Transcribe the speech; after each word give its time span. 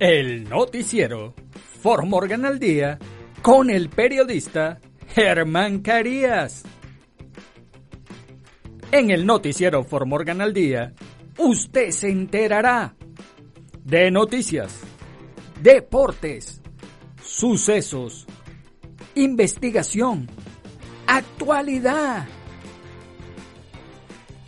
El 0.00 0.48
noticiero 0.48 1.34
For 1.80 2.04
Morgan 2.04 2.44
al 2.44 2.58
día 2.58 2.98
con 3.42 3.70
el 3.70 3.88
periodista 3.90 4.80
Germán 5.14 5.82
Carías. 5.82 6.64
En 8.90 9.12
el 9.12 9.24
noticiero 9.24 9.84
For 9.84 10.04
Morgan 10.04 10.40
al 10.40 10.52
día, 10.52 10.94
usted 11.38 11.90
se 11.90 12.08
enterará 12.08 12.96
de 13.84 14.10
noticias, 14.10 14.80
deportes, 15.62 16.60
sucesos, 17.22 18.26
investigación, 19.14 20.28
actualidad. 21.06 22.26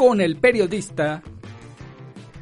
con 0.00 0.18
el 0.22 0.38
periodista 0.38 1.22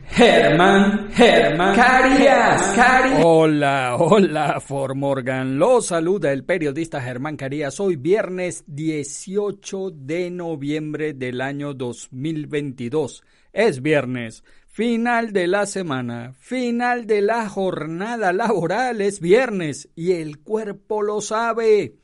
Germán, 0.06 1.10
Germán 1.10 1.74
Carías, 1.74 2.62
Carías. 2.76 3.20
Hola, 3.24 3.96
hola, 3.98 4.60
For 4.60 4.94
Morgan. 4.94 5.58
Lo 5.58 5.82
saluda 5.82 6.30
el 6.30 6.44
periodista 6.44 7.00
Germán 7.00 7.36
Carías. 7.36 7.80
Hoy 7.80 7.96
viernes 7.96 8.62
18 8.68 9.90
de 9.90 10.30
noviembre 10.30 11.14
del 11.14 11.40
año 11.40 11.74
2022. 11.74 13.24
Es 13.52 13.82
viernes, 13.82 14.44
final 14.68 15.32
de 15.32 15.48
la 15.48 15.66
semana, 15.66 16.34
final 16.38 17.08
de 17.08 17.22
la 17.22 17.48
jornada 17.48 18.32
laboral. 18.32 19.00
Es 19.00 19.18
viernes 19.18 19.88
y 19.96 20.12
el 20.12 20.38
cuerpo 20.38 21.02
lo 21.02 21.20
sabe. 21.20 21.96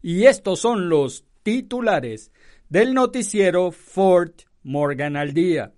Y 0.00 0.24
estos 0.24 0.60
son 0.60 0.88
los 0.88 1.26
titulares 1.42 2.32
del 2.70 2.94
noticiero 2.94 3.70
Fort 3.70 4.44
Morgan 4.64 5.16
al 5.16 5.34
día. 5.34 5.72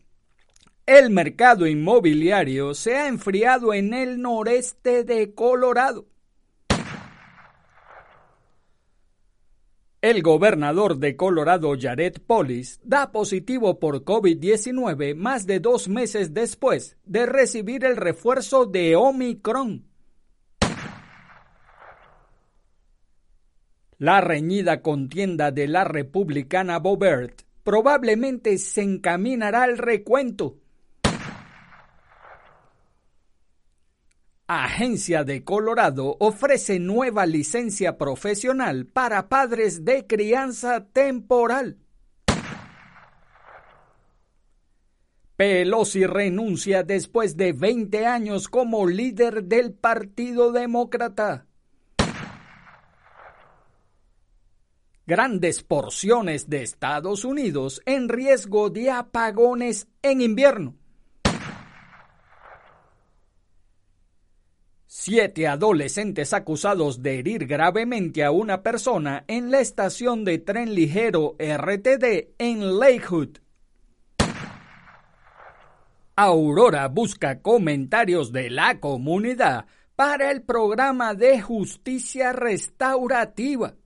El 0.86 1.10
mercado 1.10 1.66
inmobiliario 1.66 2.72
se 2.72 2.96
ha 2.96 3.08
enfriado 3.08 3.74
en 3.74 3.92
el 3.92 4.22
noreste 4.22 5.02
de 5.02 5.34
Colorado. 5.34 6.06
El 10.00 10.22
gobernador 10.22 10.98
de 10.98 11.16
Colorado, 11.16 11.74
Jared 11.76 12.18
Polis, 12.24 12.78
da 12.84 13.10
positivo 13.10 13.80
por 13.80 14.04
COVID-19 14.04 15.16
más 15.16 15.46
de 15.46 15.58
dos 15.58 15.88
meses 15.88 16.32
después 16.32 16.96
de 17.04 17.26
recibir 17.26 17.84
el 17.84 17.96
refuerzo 17.96 18.66
de 18.66 18.94
Omicron. 18.94 19.84
La 23.98 24.20
reñida 24.20 24.80
contienda 24.82 25.50
de 25.50 25.66
la 25.66 25.82
republicana 25.82 26.78
Bobert 26.78 27.45
probablemente 27.66 28.58
se 28.58 28.82
encaminará 28.82 29.64
al 29.64 29.76
recuento. 29.76 30.60
Agencia 34.46 35.24
de 35.24 35.42
Colorado 35.42 36.16
ofrece 36.20 36.78
nueva 36.78 37.26
licencia 37.26 37.98
profesional 37.98 38.86
para 38.86 39.28
padres 39.28 39.84
de 39.84 40.06
crianza 40.06 40.86
temporal. 40.92 41.78
Pelosi 45.34 46.06
renuncia 46.06 46.84
después 46.84 47.36
de 47.36 47.52
20 47.52 48.06
años 48.06 48.46
como 48.46 48.86
líder 48.86 49.42
del 49.42 49.72
Partido 49.74 50.52
Demócrata. 50.52 51.48
Grandes 55.08 55.62
porciones 55.62 56.50
de 56.50 56.64
Estados 56.64 57.24
Unidos 57.24 57.80
en 57.86 58.08
riesgo 58.08 58.70
de 58.70 58.90
apagones 58.90 59.86
en 60.02 60.20
invierno. 60.20 60.74
Siete 64.88 65.46
adolescentes 65.46 66.32
acusados 66.32 67.04
de 67.04 67.20
herir 67.20 67.46
gravemente 67.46 68.24
a 68.24 68.32
una 68.32 68.64
persona 68.64 69.22
en 69.28 69.52
la 69.52 69.60
estación 69.60 70.24
de 70.24 70.38
tren 70.38 70.74
ligero 70.74 71.36
RTD 71.38 72.34
en 72.38 72.80
Lakewood. 72.80 73.38
Aurora 76.16 76.88
busca 76.88 77.42
comentarios 77.42 78.32
de 78.32 78.50
la 78.50 78.80
comunidad 78.80 79.66
para 79.94 80.32
el 80.32 80.42
programa 80.42 81.14
de 81.14 81.40
justicia 81.40 82.32
restaurativa. 82.32 83.76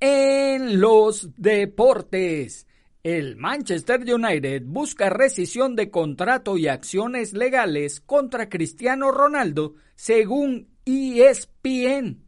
En 0.00 0.80
los 0.80 1.30
deportes. 1.36 2.68
El 3.02 3.36
Manchester 3.36 4.00
United 4.02 4.62
busca 4.64 5.10
rescisión 5.10 5.74
de 5.74 5.90
contrato 5.90 6.56
y 6.56 6.68
acciones 6.68 7.32
legales 7.32 8.00
contra 8.00 8.48
Cristiano 8.48 9.10
Ronaldo, 9.10 9.74
según 9.96 10.68
ESPN. 10.84 12.22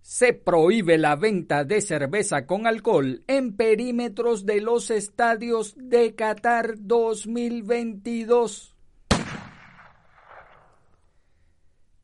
Se 0.00 0.32
prohíbe 0.32 0.96
la 0.96 1.16
venta 1.16 1.64
de 1.64 1.82
cerveza 1.82 2.46
con 2.46 2.66
alcohol 2.66 3.24
en 3.26 3.56
perímetros 3.56 4.46
de 4.46 4.62
los 4.62 4.90
estadios 4.90 5.74
de 5.76 6.14
Qatar 6.14 6.76
2022. 6.78 8.74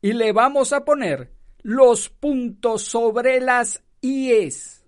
Y 0.01 0.13
le 0.13 0.33
vamos 0.33 0.73
a 0.73 0.85
poner 0.85 1.32
los 1.63 2.09
puntos 2.09 2.83
sobre 2.83 3.39
las 3.39 3.81
IES. 4.01 4.83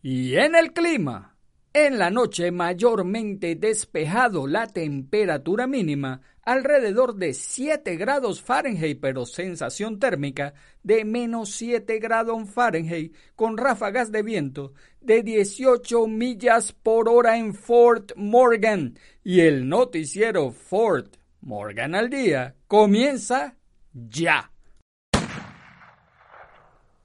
Y 0.00 0.36
en 0.36 0.54
el 0.54 0.72
clima, 0.72 1.36
en 1.74 1.98
la 1.98 2.10
noche 2.10 2.50
mayormente 2.50 3.56
despejado, 3.56 4.46
la 4.46 4.68
temperatura 4.68 5.66
mínima 5.66 6.22
alrededor 6.42 7.16
de 7.16 7.34
7 7.34 7.96
grados 7.96 8.40
Fahrenheit, 8.40 9.00
pero 9.00 9.26
sensación 9.26 9.98
térmica 9.98 10.54
de 10.82 11.04
menos 11.04 11.50
7 11.50 11.98
grados 11.98 12.48
Fahrenheit, 12.48 13.14
con 13.34 13.58
ráfagas 13.58 14.10
de 14.10 14.22
viento 14.22 14.72
de 15.02 15.22
18 15.22 16.06
millas 16.06 16.72
por 16.72 17.10
hora 17.10 17.36
en 17.36 17.52
Fort 17.52 18.12
Morgan. 18.16 18.98
Y 19.22 19.40
el 19.40 19.68
noticiero 19.68 20.52
Fort 20.52 21.16
Morgan 21.46 21.94
al 21.94 22.10
día 22.10 22.56
comienza 22.66 23.54
ya. 23.92 24.50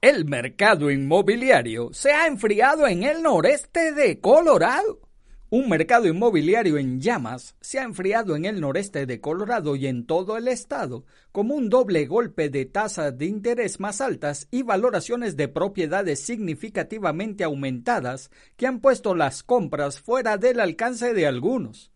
El 0.01 0.25
mercado 0.25 0.89
inmobiliario 0.89 1.93
se 1.93 2.11
ha 2.11 2.25
enfriado 2.25 2.87
en 2.87 3.03
el 3.03 3.21
noreste 3.21 3.91
de 3.91 4.19
Colorado. 4.19 4.99
Un 5.51 5.69
mercado 5.69 6.07
inmobiliario 6.07 6.79
en 6.79 6.99
llamas 6.99 7.55
se 7.61 7.77
ha 7.77 7.83
enfriado 7.83 8.35
en 8.35 8.45
el 8.45 8.59
noreste 8.59 9.05
de 9.05 9.21
Colorado 9.21 9.75
y 9.75 9.85
en 9.85 10.07
todo 10.07 10.37
el 10.37 10.47
estado, 10.47 11.05
como 11.31 11.53
un 11.53 11.69
doble 11.69 12.07
golpe 12.07 12.49
de 12.49 12.65
tasas 12.65 13.15
de 13.15 13.27
interés 13.27 13.79
más 13.79 14.01
altas 14.01 14.47
y 14.49 14.63
valoraciones 14.63 15.37
de 15.37 15.49
propiedades 15.49 16.19
significativamente 16.19 17.43
aumentadas 17.43 18.31
que 18.57 18.65
han 18.65 18.79
puesto 18.79 19.13
las 19.13 19.43
compras 19.43 19.99
fuera 19.99 20.37
del 20.37 20.61
alcance 20.61 21.13
de 21.13 21.27
algunos. 21.27 21.90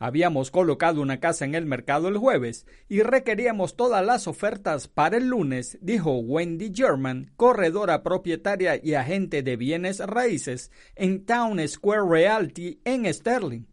Habíamos 0.00 0.52
colocado 0.52 1.02
una 1.02 1.18
casa 1.18 1.44
en 1.44 1.56
el 1.56 1.66
mercado 1.66 2.06
el 2.08 2.18
jueves 2.18 2.66
y 2.88 3.02
requeríamos 3.02 3.76
todas 3.76 4.04
las 4.06 4.28
ofertas 4.28 4.86
para 4.86 5.16
el 5.16 5.28
lunes, 5.28 5.76
dijo 5.80 6.18
Wendy 6.18 6.72
German, 6.72 7.32
corredora 7.36 8.04
propietaria 8.04 8.80
y 8.80 8.94
agente 8.94 9.42
de 9.42 9.56
bienes 9.56 9.98
raíces 9.98 10.70
en 10.94 11.24
Town 11.26 11.66
Square 11.66 12.08
Realty 12.08 12.80
en 12.84 13.12
Sterling. 13.12 13.64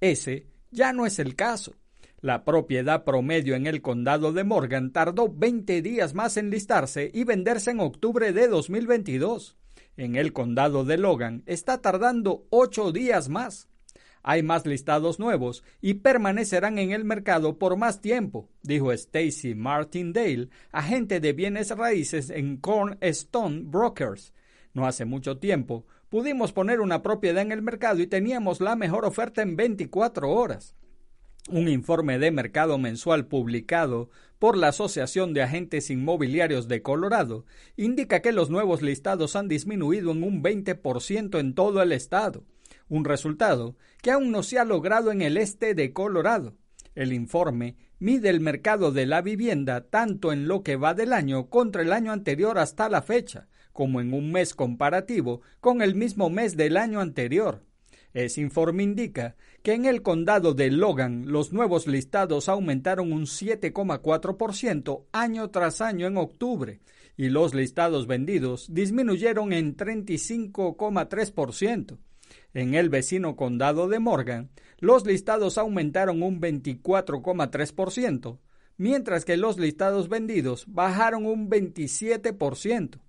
Ese 0.00 0.48
ya 0.72 0.92
no 0.92 1.06
es 1.06 1.20
el 1.20 1.36
caso. 1.36 1.76
La 2.20 2.44
propiedad 2.44 3.04
promedio 3.04 3.54
en 3.54 3.66
el 3.66 3.82
condado 3.82 4.32
de 4.32 4.42
Morgan 4.44 4.92
tardó 4.92 5.28
20 5.28 5.80
días 5.80 6.14
más 6.14 6.36
en 6.36 6.50
listarse 6.50 7.10
y 7.12 7.24
venderse 7.24 7.70
en 7.70 7.80
octubre 7.80 8.32
de 8.32 8.48
2022. 8.48 9.56
En 9.96 10.16
el 10.16 10.32
condado 10.32 10.84
de 10.84 10.98
Logan 10.98 11.42
está 11.46 11.80
tardando 11.80 12.46
8 12.50 12.92
días 12.92 13.28
más. 13.28 13.68
Hay 14.22 14.42
más 14.44 14.66
listados 14.66 15.18
nuevos 15.18 15.64
y 15.80 15.94
permanecerán 15.94 16.78
en 16.78 16.92
el 16.92 17.04
mercado 17.04 17.58
por 17.58 17.76
más 17.76 18.00
tiempo, 18.00 18.48
dijo 18.62 18.92
Stacy 18.92 19.56
Martindale, 19.56 20.48
agente 20.70 21.18
de 21.18 21.32
bienes 21.32 21.70
raíces 21.76 22.30
en 22.30 22.56
Cornerstone 22.58 23.62
Brokers. 23.64 24.32
No 24.74 24.86
hace 24.86 25.04
mucho 25.04 25.38
tiempo 25.38 25.86
pudimos 26.08 26.52
poner 26.52 26.80
una 26.80 27.02
propiedad 27.02 27.42
en 27.42 27.50
el 27.50 27.62
mercado 27.62 28.00
y 28.00 28.06
teníamos 28.06 28.60
la 28.60 28.76
mejor 28.76 29.04
oferta 29.04 29.42
en 29.42 29.56
24 29.56 30.30
horas. 30.30 30.76
Un 31.48 31.68
informe 31.68 32.20
de 32.20 32.30
mercado 32.30 32.78
mensual 32.78 33.26
publicado 33.26 34.08
por 34.38 34.56
la 34.56 34.68
Asociación 34.68 35.34
de 35.34 35.42
Agentes 35.42 35.90
Inmobiliarios 35.90 36.68
de 36.68 36.82
Colorado 36.82 37.44
indica 37.76 38.22
que 38.22 38.30
los 38.30 38.50
nuevos 38.50 38.82
listados 38.82 39.34
han 39.34 39.48
disminuido 39.48 40.12
en 40.12 40.22
un 40.22 40.44
20% 40.44 41.40
en 41.40 41.54
todo 41.54 41.82
el 41.82 41.90
estado 41.90 42.44
un 42.92 43.04
resultado 43.06 43.74
que 44.02 44.10
aún 44.10 44.30
no 44.30 44.42
se 44.42 44.58
ha 44.58 44.66
logrado 44.66 45.12
en 45.12 45.22
el 45.22 45.38
este 45.38 45.74
de 45.74 45.94
Colorado. 45.94 46.58
El 46.94 47.14
informe 47.14 47.76
mide 47.98 48.28
el 48.28 48.40
mercado 48.40 48.92
de 48.92 49.06
la 49.06 49.22
vivienda 49.22 49.88
tanto 49.88 50.30
en 50.30 50.46
lo 50.46 50.62
que 50.62 50.76
va 50.76 50.92
del 50.92 51.14
año 51.14 51.48
contra 51.48 51.80
el 51.80 51.90
año 51.90 52.12
anterior 52.12 52.58
hasta 52.58 52.90
la 52.90 53.00
fecha, 53.00 53.48
como 53.72 54.02
en 54.02 54.12
un 54.12 54.30
mes 54.30 54.54
comparativo 54.54 55.40
con 55.60 55.80
el 55.80 55.94
mismo 55.94 56.28
mes 56.28 56.54
del 56.54 56.76
año 56.76 57.00
anterior. 57.00 57.64
Ese 58.12 58.42
informe 58.42 58.82
indica 58.82 59.36
que 59.62 59.72
en 59.72 59.86
el 59.86 60.02
condado 60.02 60.52
de 60.52 60.70
Logan 60.70 61.32
los 61.32 61.54
nuevos 61.54 61.86
listados 61.86 62.50
aumentaron 62.50 63.10
un 63.10 63.22
7,4% 63.22 65.06
año 65.12 65.48
tras 65.48 65.80
año 65.80 66.06
en 66.06 66.18
octubre 66.18 66.82
y 67.16 67.30
los 67.30 67.54
listados 67.54 68.06
vendidos 68.06 68.66
disminuyeron 68.70 69.54
en 69.54 69.78
35,3%. 69.78 71.96
En 72.54 72.74
el 72.74 72.90
vecino 72.90 73.36
condado 73.36 73.88
de 73.88 73.98
Morgan, 73.98 74.50
los 74.78 75.06
listados 75.06 75.58
aumentaron 75.58 76.22
un 76.22 76.40
24,3%, 76.40 78.38
mientras 78.76 79.24
que 79.24 79.36
los 79.36 79.58
listados 79.58 80.08
vendidos 80.08 80.64
bajaron 80.66 81.24
un 81.24 81.48
27%. 81.48 83.00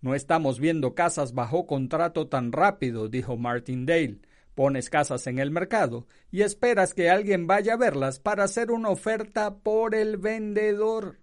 No 0.00 0.14
estamos 0.14 0.58
viendo 0.58 0.94
casas 0.94 1.32
bajo 1.32 1.66
contrato 1.66 2.26
tan 2.26 2.52
rápido, 2.52 3.08
dijo 3.08 3.36
Martindale. 3.36 4.18
Pones 4.54 4.90
casas 4.90 5.26
en 5.28 5.38
el 5.38 5.50
mercado 5.50 6.06
y 6.30 6.42
esperas 6.42 6.92
que 6.92 7.08
alguien 7.08 7.46
vaya 7.46 7.74
a 7.74 7.78
verlas 7.78 8.18
para 8.18 8.44
hacer 8.44 8.70
una 8.70 8.90
oferta 8.90 9.54
por 9.54 9.94
el 9.94 10.18
vendedor. 10.18 11.21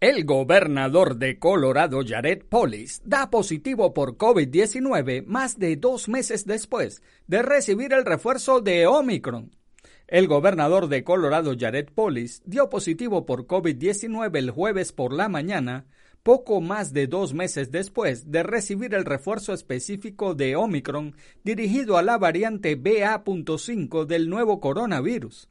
El 0.00 0.26
gobernador 0.26 1.16
de 1.16 1.40
Colorado, 1.40 2.02
Jared 2.06 2.44
Polis, 2.48 3.02
da 3.04 3.30
positivo 3.30 3.94
por 3.94 4.16
COVID-19 4.16 5.24
más 5.26 5.58
de 5.58 5.74
dos 5.74 6.08
meses 6.08 6.46
después 6.46 7.02
de 7.26 7.42
recibir 7.42 7.92
el 7.92 8.04
refuerzo 8.04 8.60
de 8.60 8.86
Omicron. 8.86 9.50
El 10.06 10.28
gobernador 10.28 10.86
de 10.86 11.02
Colorado, 11.02 11.56
Jared 11.58 11.88
Polis, 11.92 12.42
dio 12.44 12.70
positivo 12.70 13.26
por 13.26 13.48
COVID-19 13.48 14.38
el 14.38 14.52
jueves 14.52 14.92
por 14.92 15.12
la 15.12 15.28
mañana, 15.28 15.86
poco 16.22 16.60
más 16.60 16.92
de 16.92 17.08
dos 17.08 17.34
meses 17.34 17.72
después 17.72 18.30
de 18.30 18.44
recibir 18.44 18.94
el 18.94 19.04
refuerzo 19.04 19.52
específico 19.52 20.36
de 20.36 20.54
Omicron 20.54 21.16
dirigido 21.42 21.98
a 21.98 22.02
la 22.02 22.18
variante 22.18 22.76
BA.5 22.76 24.04
del 24.04 24.30
nuevo 24.30 24.60
coronavirus. 24.60 25.48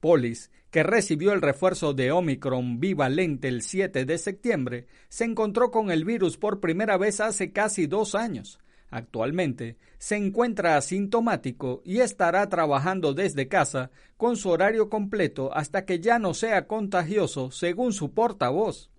Polis 0.00 0.50
que 0.70 0.82
recibió 0.82 1.32
el 1.32 1.40
refuerzo 1.40 1.94
de 1.94 2.12
Omicron 2.12 2.78
bivalente 2.78 3.48
el 3.48 3.62
7 3.62 4.04
de 4.04 4.18
septiembre, 4.18 4.86
se 5.08 5.24
encontró 5.24 5.70
con 5.70 5.90
el 5.90 6.04
virus 6.04 6.36
por 6.36 6.60
primera 6.60 6.98
vez 6.98 7.20
hace 7.20 7.52
casi 7.52 7.86
dos 7.86 8.14
años. 8.14 8.58
Actualmente 8.90 9.76
se 9.98 10.16
encuentra 10.16 10.76
asintomático 10.76 11.82
y 11.84 12.00
estará 12.00 12.48
trabajando 12.48 13.12
desde 13.12 13.48
casa 13.48 13.90
con 14.16 14.36
su 14.36 14.48
horario 14.48 14.88
completo 14.88 15.50
hasta 15.54 15.84
que 15.84 16.00
ya 16.00 16.18
no 16.18 16.32
sea 16.32 16.66
contagioso, 16.66 17.50
según 17.50 17.92
su 17.92 18.12
portavoz. 18.12 18.90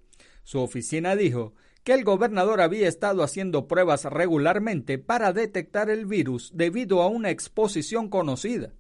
Su 0.44 0.60
oficina 0.60 1.16
dijo 1.16 1.54
que 1.84 1.94
el 1.94 2.04
gobernador 2.04 2.62
había 2.62 2.88
estado 2.88 3.24
haciendo 3.24 3.68
pruebas 3.68 4.06
regularmente 4.06 5.00
para 5.00 5.34
detectar 5.34 5.90
el 5.90 6.06
virus 6.06 6.52
debido 6.54 7.02
a 7.02 7.07
una 7.07 7.31
exposición 7.31 8.10
conocida. 8.10 8.74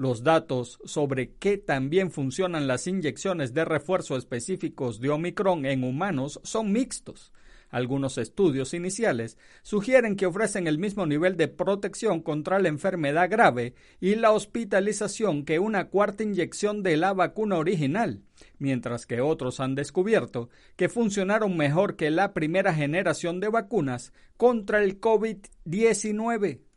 Los 0.00 0.22
datos 0.22 0.78
sobre 0.86 1.34
qué 1.34 1.58
también 1.58 2.10
funcionan 2.10 2.66
las 2.66 2.86
inyecciones 2.86 3.52
de 3.52 3.66
refuerzo 3.66 4.16
específicos 4.16 4.98
de 4.98 5.10
Omicron 5.10 5.66
en 5.66 5.84
humanos 5.84 6.40
son 6.42 6.72
mixtos. 6.72 7.34
Algunos 7.68 8.16
estudios 8.16 8.72
iniciales 8.72 9.36
sugieren 9.60 10.16
que 10.16 10.24
ofrecen 10.24 10.66
el 10.66 10.78
mismo 10.78 11.04
nivel 11.04 11.36
de 11.36 11.48
protección 11.48 12.22
contra 12.22 12.58
la 12.60 12.68
enfermedad 12.68 13.28
grave 13.28 13.74
y 14.00 14.14
la 14.14 14.32
hospitalización 14.32 15.44
que 15.44 15.58
una 15.58 15.90
cuarta 15.90 16.22
inyección 16.22 16.82
de 16.82 16.96
la 16.96 17.12
vacuna 17.12 17.58
original, 17.58 18.22
mientras 18.58 19.04
que 19.04 19.20
otros 19.20 19.60
han 19.60 19.74
descubierto 19.74 20.48
que 20.76 20.88
funcionaron 20.88 21.58
mejor 21.58 21.96
que 21.96 22.10
la 22.10 22.32
primera 22.32 22.72
generación 22.72 23.38
de 23.38 23.50
vacunas 23.50 24.14
contra 24.38 24.82
el 24.82 24.98
COVID-19. 24.98 26.69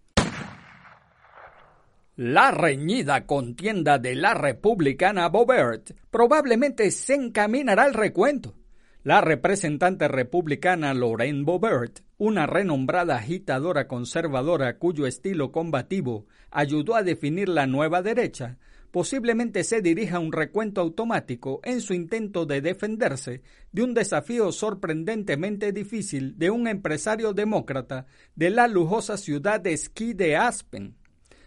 La 2.15 2.51
reñida 2.51 3.25
contienda 3.25 3.98
de 3.98 4.13
la 4.13 4.36
republicana 4.36 5.30
Bobert 5.30 5.94
probablemente 6.12 6.92
se 6.92 7.15
encaminará 7.15 7.86
al 7.86 7.95
recuento. 7.95 8.54
La 9.01 9.19
representante 9.19 10.07
republicana 10.07 10.94
Lorraine 10.94 11.44
Bobert, 11.44 12.01
una 12.19 12.45
renombrada 12.45 13.15
agitadora 13.15 13.88
conservadora 13.88 14.77
cuyo 14.77 15.07
estilo 15.07 15.51
combativo 15.51 16.27
ayudó 16.51 16.95
a 16.95 17.01
definir 17.01 17.50
la 17.50 17.65
nueva 17.65 18.04
derecha, 18.04 18.60
posiblemente 18.92 19.63
se 19.63 19.81
dirija 19.81 20.18
a 20.18 20.19
un 20.19 20.31
recuento 20.31 20.81
automático 20.81 21.62
en 21.63 21.81
su 21.81 21.95
intento 21.95 22.45
de 22.45 22.62
defenderse 22.62 23.42
de 23.71 23.81
un 23.81 23.95
desafío 23.95 24.51
sorprendentemente 24.51 25.71
difícil 25.71 26.38
de 26.38 26.51
un 26.51 26.68
empresario 26.68 27.33
demócrata 27.33 28.06
de 28.36 28.51
la 28.51 28.68
lujosa 28.68 29.18
ciudad 29.18 29.60
de 29.60 29.74
esquí 29.74 30.13
de 30.13 30.36
Aspen. 30.36 30.96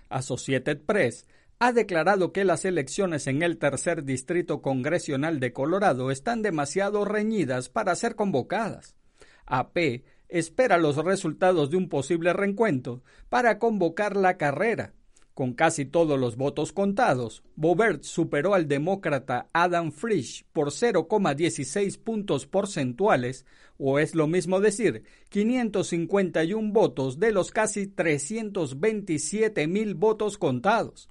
Associated 0.08 0.80
Press 0.82 1.26
ha 1.58 1.72
declarado 1.72 2.32
que 2.32 2.44
las 2.44 2.64
elecciones 2.64 3.26
en 3.26 3.42
el 3.42 3.58
tercer 3.58 4.04
distrito 4.04 4.60
congresional 4.60 5.40
de 5.40 5.52
Colorado 5.52 6.10
están 6.10 6.42
demasiado 6.42 7.04
reñidas 7.04 7.68
para 7.68 7.94
ser 7.94 8.14
convocadas. 8.14 8.94
AP 9.46 10.04
espera 10.28 10.76
los 10.76 10.96
resultados 10.96 11.70
de 11.70 11.76
un 11.76 11.88
posible 11.88 12.32
reencuentro 12.32 13.02
para 13.28 13.58
convocar 13.58 14.16
la 14.16 14.36
carrera, 14.36 14.92
con 15.36 15.52
casi 15.52 15.84
todos 15.84 16.18
los 16.18 16.36
votos 16.38 16.72
contados, 16.72 17.42
Bobert 17.56 18.04
superó 18.04 18.54
al 18.54 18.68
demócrata 18.68 19.50
Adam 19.52 19.92
Frisch 19.92 20.46
por 20.54 20.68
0,16 20.68 21.98
puntos 22.02 22.46
porcentuales, 22.46 23.44
o 23.76 23.98
es 23.98 24.14
lo 24.14 24.28
mismo 24.28 24.60
decir, 24.60 25.02
551 25.28 26.72
votos 26.72 27.20
de 27.20 27.32
los 27.32 27.50
casi 27.50 27.86
327 27.86 29.66
mil 29.66 29.94
votos 29.94 30.38
contados. 30.38 31.10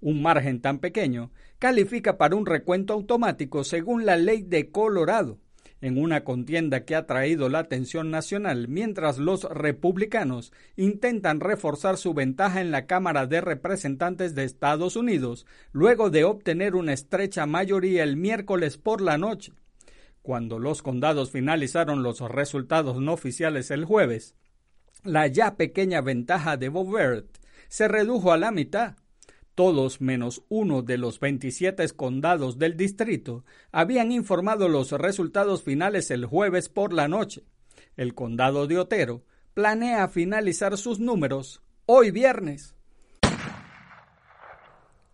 Un 0.00 0.22
margen 0.22 0.60
tan 0.60 0.78
pequeño 0.78 1.32
califica 1.58 2.16
para 2.16 2.36
un 2.36 2.46
recuento 2.46 2.92
automático 2.92 3.64
según 3.64 4.06
la 4.06 4.16
ley 4.16 4.42
de 4.42 4.70
Colorado, 4.70 5.40
en 5.84 5.98
una 5.98 6.24
contienda 6.24 6.86
que 6.86 6.94
ha 6.94 7.04
traído 7.06 7.50
la 7.50 7.58
atención 7.58 8.10
nacional 8.10 8.68
mientras 8.68 9.18
los 9.18 9.44
republicanos 9.44 10.50
intentan 10.76 11.40
reforzar 11.40 11.98
su 11.98 12.14
ventaja 12.14 12.62
en 12.62 12.70
la 12.70 12.86
Cámara 12.86 13.26
de 13.26 13.42
Representantes 13.42 14.34
de 14.34 14.44
Estados 14.44 14.96
Unidos 14.96 15.44
luego 15.72 16.08
de 16.08 16.24
obtener 16.24 16.74
una 16.74 16.94
estrecha 16.94 17.44
mayoría 17.44 18.02
el 18.02 18.16
miércoles 18.16 18.78
por 18.78 19.02
la 19.02 19.18
noche. 19.18 19.52
Cuando 20.22 20.58
los 20.58 20.80
condados 20.80 21.30
finalizaron 21.30 22.02
los 22.02 22.20
resultados 22.20 22.98
no 22.98 23.12
oficiales 23.12 23.70
el 23.70 23.84
jueves, 23.84 24.34
la 25.02 25.26
ya 25.26 25.54
pequeña 25.56 26.00
ventaja 26.00 26.56
de 26.56 26.70
Bovert 26.70 27.26
se 27.68 27.88
redujo 27.88 28.32
a 28.32 28.38
la 28.38 28.52
mitad, 28.52 28.96
todos 29.54 30.00
menos 30.00 30.42
uno 30.48 30.82
de 30.82 30.98
los 30.98 31.20
27 31.20 31.88
condados 31.90 32.58
del 32.58 32.76
distrito 32.76 33.44
habían 33.72 34.12
informado 34.12 34.68
los 34.68 34.92
resultados 34.92 35.62
finales 35.62 36.10
el 36.10 36.26
jueves 36.26 36.68
por 36.68 36.92
la 36.92 37.08
noche. 37.08 37.44
El 37.96 38.14
condado 38.14 38.66
de 38.66 38.78
Otero 38.78 39.24
planea 39.54 40.08
finalizar 40.08 40.76
sus 40.76 40.98
números 40.98 41.62
hoy 41.86 42.10
viernes. 42.10 42.74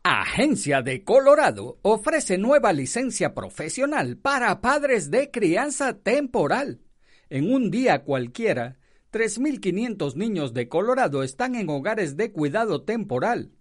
Agencia 0.02 0.80
de 0.80 1.04
Colorado 1.04 1.78
ofrece 1.82 2.38
nueva 2.38 2.72
licencia 2.72 3.34
profesional 3.34 4.16
para 4.16 4.62
padres 4.62 5.10
de 5.10 5.30
crianza 5.30 5.98
temporal. 5.98 6.80
En 7.28 7.52
un 7.52 7.70
día 7.70 8.02
cualquiera, 8.02 8.78
3.500 9.12 10.14
niños 10.14 10.54
de 10.54 10.68
Colorado 10.68 11.22
están 11.22 11.54
en 11.54 11.68
hogares 11.68 12.16
de 12.16 12.32
cuidado 12.32 12.82
temporal. 12.82 13.52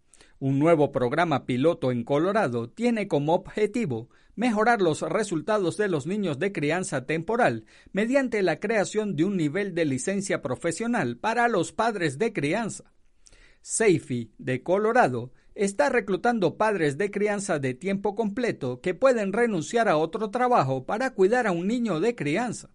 Un 0.42 0.58
nuevo 0.58 0.94
programa 0.94 1.46
piloto 1.46 1.92
en 1.92 2.06
Colorado 2.06 2.70
tiene 2.70 3.10
como 3.10 3.34
objetivo 3.34 4.10
mejorar 4.36 4.82
los 4.82 5.02
resultados 5.02 5.76
de 5.76 5.90
los 5.90 6.08
niños 6.08 6.40
de 6.40 6.54
crianza 6.54 7.06
temporal 7.06 7.66
mediante 7.92 8.42
la 8.42 8.62
creación 8.62 9.18
de 9.18 9.26
un 9.26 9.36
nivel 9.36 9.76
de 9.76 9.84
licencia 9.84 10.42
profesional 10.42 11.18
para 11.18 11.50
los 11.50 11.74
padres 11.74 12.18
de 12.18 12.32
crianza. 12.32 12.94
Safety 13.62 14.32
de 14.38 14.64
Colorado 14.64 15.34
está 15.56 15.90
reclutando 15.90 16.56
padres 16.56 16.98
de 16.98 17.12
crianza 17.12 17.60
de 17.60 17.74
tiempo 17.74 18.16
completo 18.16 18.80
que 18.80 18.94
pueden 18.94 19.34
renunciar 19.34 19.90
a 19.90 19.98
otro 19.98 20.30
trabajo 20.30 20.86
para 20.86 21.10
cuidar 21.10 21.48
a 21.48 21.52
un 21.52 21.68
niño 21.68 22.00
de 22.00 22.16
crianza. 22.16 22.70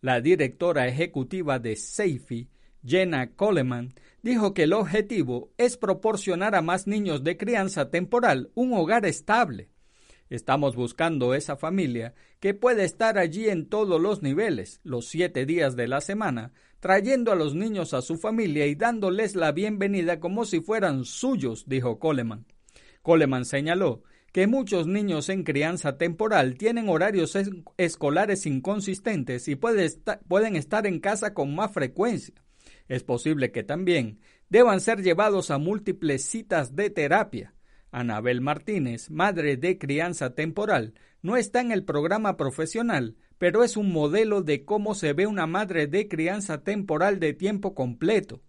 La 0.00 0.22
directora 0.22 0.88
ejecutiva 0.88 1.58
de 1.58 1.76
Safety, 1.76 2.48
Jenna 2.82 3.32
Coleman, 3.32 3.92
dijo 4.24 4.54
que 4.54 4.62
el 4.62 4.72
objetivo 4.72 5.52
es 5.58 5.76
proporcionar 5.76 6.54
a 6.54 6.62
más 6.62 6.86
niños 6.86 7.22
de 7.24 7.36
crianza 7.36 7.90
temporal 7.90 8.50
un 8.54 8.72
hogar 8.72 9.04
estable. 9.04 9.68
Estamos 10.30 10.74
buscando 10.74 11.34
esa 11.34 11.56
familia 11.56 12.14
que 12.40 12.54
puede 12.54 12.84
estar 12.84 13.18
allí 13.18 13.50
en 13.50 13.68
todos 13.68 14.00
los 14.00 14.22
niveles, 14.22 14.80
los 14.82 15.08
siete 15.08 15.44
días 15.44 15.76
de 15.76 15.88
la 15.88 16.00
semana, 16.00 16.54
trayendo 16.80 17.32
a 17.32 17.34
los 17.34 17.54
niños 17.54 17.92
a 17.92 18.00
su 18.00 18.16
familia 18.16 18.66
y 18.66 18.74
dándoles 18.74 19.36
la 19.36 19.52
bienvenida 19.52 20.20
como 20.20 20.46
si 20.46 20.60
fueran 20.60 21.04
suyos, 21.04 21.68
dijo 21.68 21.98
Coleman. 21.98 22.46
Coleman 23.02 23.44
señaló 23.44 24.04
que 24.32 24.46
muchos 24.46 24.86
niños 24.86 25.28
en 25.28 25.44
crianza 25.44 25.98
temporal 25.98 26.56
tienen 26.56 26.88
horarios 26.88 27.38
escolares 27.76 28.46
inconsistentes 28.46 29.48
y 29.48 29.56
pueden 29.56 30.56
estar 30.56 30.86
en 30.86 30.98
casa 30.98 31.34
con 31.34 31.54
más 31.54 31.72
frecuencia. 31.72 32.43
Es 32.88 33.02
posible 33.02 33.50
que 33.50 33.62
también 33.62 34.20
deban 34.48 34.80
ser 34.80 35.02
llevados 35.02 35.50
a 35.50 35.58
múltiples 35.58 36.24
citas 36.26 36.76
de 36.76 36.90
terapia. 36.90 37.54
Anabel 37.90 38.40
Martínez, 38.40 39.10
madre 39.10 39.56
de 39.56 39.78
crianza 39.78 40.34
temporal, 40.34 40.94
no 41.22 41.36
está 41.36 41.60
en 41.60 41.72
el 41.72 41.84
programa 41.84 42.36
profesional, 42.36 43.16
pero 43.38 43.64
es 43.64 43.76
un 43.76 43.92
modelo 43.92 44.42
de 44.42 44.64
cómo 44.64 44.94
se 44.94 45.12
ve 45.12 45.26
una 45.26 45.46
madre 45.46 45.86
de 45.86 46.08
crianza 46.08 46.62
temporal 46.62 47.20
de 47.20 47.32
tiempo 47.32 47.74
completo. 47.74 48.42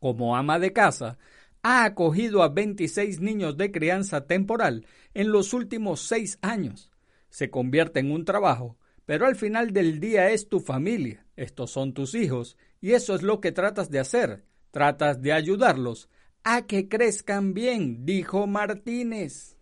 Como 0.00 0.36
ama 0.36 0.58
de 0.58 0.72
casa, 0.72 1.18
ha 1.62 1.84
acogido 1.84 2.42
a 2.42 2.48
26 2.48 3.20
niños 3.20 3.56
de 3.56 3.70
crianza 3.70 4.26
temporal 4.26 4.86
en 5.14 5.30
los 5.30 5.52
últimos 5.52 6.00
seis 6.00 6.38
años. 6.42 6.90
Se 7.30 7.50
convierte 7.50 8.00
en 8.00 8.10
un 8.10 8.24
trabajo, 8.24 8.78
pero 9.06 9.26
al 9.26 9.36
final 9.36 9.72
del 9.72 10.00
día 10.00 10.30
es 10.30 10.48
tu 10.48 10.60
familia, 10.60 11.24
estos 11.36 11.70
son 11.70 11.92
tus 11.92 12.14
hijos, 12.14 12.56
y 12.82 12.92
eso 12.92 13.14
es 13.14 13.22
lo 13.22 13.40
que 13.40 13.52
tratas 13.52 13.90
de 13.90 14.00
hacer, 14.00 14.44
tratas 14.70 15.22
de 15.22 15.32
ayudarlos 15.32 16.10
a 16.44 16.66
que 16.66 16.88
crezcan 16.88 17.54
bien, 17.54 18.04
dijo 18.04 18.46
Martínez. 18.46 19.56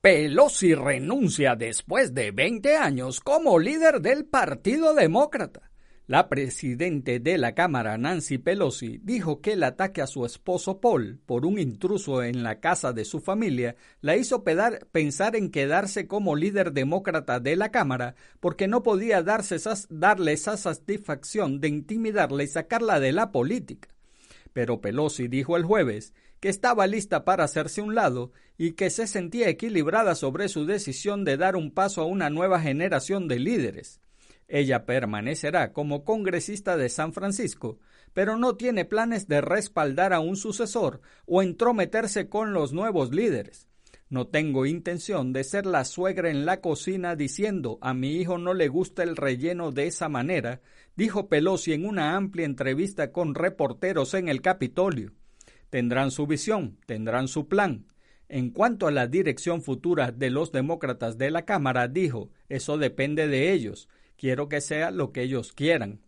Pelosi 0.00 0.74
renuncia 0.74 1.54
después 1.54 2.12
de 2.12 2.32
20 2.32 2.76
años 2.76 3.20
como 3.20 3.60
líder 3.60 4.00
del 4.00 4.26
Partido 4.26 4.94
Demócrata. 4.94 5.71
La 6.12 6.28
presidente 6.28 7.20
de 7.20 7.38
la 7.38 7.54
Cámara, 7.54 7.96
Nancy 7.96 8.36
Pelosi, 8.36 9.00
dijo 9.02 9.40
que 9.40 9.54
el 9.54 9.62
ataque 9.62 10.02
a 10.02 10.06
su 10.06 10.26
esposo 10.26 10.78
Paul 10.78 11.18
por 11.24 11.46
un 11.46 11.58
intruso 11.58 12.22
en 12.22 12.42
la 12.42 12.60
casa 12.60 12.92
de 12.92 13.06
su 13.06 13.20
familia 13.20 13.76
la 14.02 14.18
hizo 14.18 14.44
pensar 14.44 15.36
en 15.36 15.50
quedarse 15.50 16.06
como 16.06 16.36
líder 16.36 16.74
demócrata 16.74 17.40
de 17.40 17.56
la 17.56 17.70
Cámara 17.70 18.14
porque 18.40 18.68
no 18.68 18.82
podía 18.82 19.22
darse 19.22 19.56
darle 19.88 20.34
esa 20.34 20.58
satisfacción 20.58 21.60
de 21.60 21.68
intimidarla 21.68 22.42
y 22.42 22.48
sacarla 22.48 23.00
de 23.00 23.12
la 23.12 23.32
política. 23.32 23.88
Pero 24.52 24.82
Pelosi 24.82 25.28
dijo 25.28 25.56
el 25.56 25.64
jueves 25.64 26.12
que 26.40 26.50
estaba 26.50 26.86
lista 26.86 27.24
para 27.24 27.44
hacerse 27.44 27.80
un 27.80 27.94
lado 27.94 28.32
y 28.58 28.72
que 28.72 28.90
se 28.90 29.06
sentía 29.06 29.48
equilibrada 29.48 30.14
sobre 30.14 30.50
su 30.50 30.66
decisión 30.66 31.24
de 31.24 31.38
dar 31.38 31.56
un 31.56 31.70
paso 31.70 32.02
a 32.02 32.04
una 32.04 32.28
nueva 32.28 32.60
generación 32.60 33.28
de 33.28 33.38
líderes. 33.38 34.02
Ella 34.52 34.84
permanecerá 34.84 35.72
como 35.72 36.04
congresista 36.04 36.76
de 36.76 36.90
San 36.90 37.14
Francisco, 37.14 37.78
pero 38.12 38.36
no 38.36 38.54
tiene 38.54 38.84
planes 38.84 39.26
de 39.26 39.40
respaldar 39.40 40.12
a 40.12 40.20
un 40.20 40.36
sucesor 40.36 41.00
o 41.24 41.40
entrometerse 41.40 42.28
con 42.28 42.52
los 42.52 42.74
nuevos 42.74 43.14
líderes. 43.14 43.66
No 44.10 44.26
tengo 44.26 44.66
intención 44.66 45.32
de 45.32 45.42
ser 45.44 45.64
la 45.64 45.86
suegra 45.86 46.28
en 46.28 46.44
la 46.44 46.60
cocina 46.60 47.16
diciendo 47.16 47.78
a 47.80 47.94
mi 47.94 48.16
hijo 48.16 48.36
no 48.36 48.52
le 48.52 48.68
gusta 48.68 49.02
el 49.02 49.16
relleno 49.16 49.72
de 49.72 49.86
esa 49.86 50.10
manera, 50.10 50.60
dijo 50.96 51.30
Pelosi 51.30 51.72
en 51.72 51.86
una 51.86 52.14
amplia 52.14 52.44
entrevista 52.44 53.10
con 53.10 53.34
reporteros 53.34 54.12
en 54.12 54.28
el 54.28 54.42
Capitolio. 54.42 55.12
Tendrán 55.70 56.10
su 56.10 56.26
visión, 56.26 56.76
tendrán 56.84 57.26
su 57.26 57.48
plan. 57.48 57.86
En 58.28 58.50
cuanto 58.50 58.86
a 58.86 58.90
la 58.90 59.06
dirección 59.06 59.62
futura 59.62 60.12
de 60.12 60.28
los 60.28 60.52
demócratas 60.52 61.16
de 61.16 61.30
la 61.30 61.46
Cámara, 61.46 61.88
dijo, 61.88 62.28
eso 62.50 62.76
depende 62.76 63.28
de 63.28 63.50
ellos. 63.54 63.88
Quiero 64.22 64.48
que 64.48 64.60
sea 64.60 64.92
lo 64.92 65.10
que 65.10 65.22
ellos 65.22 65.52
quieran. 65.52 66.00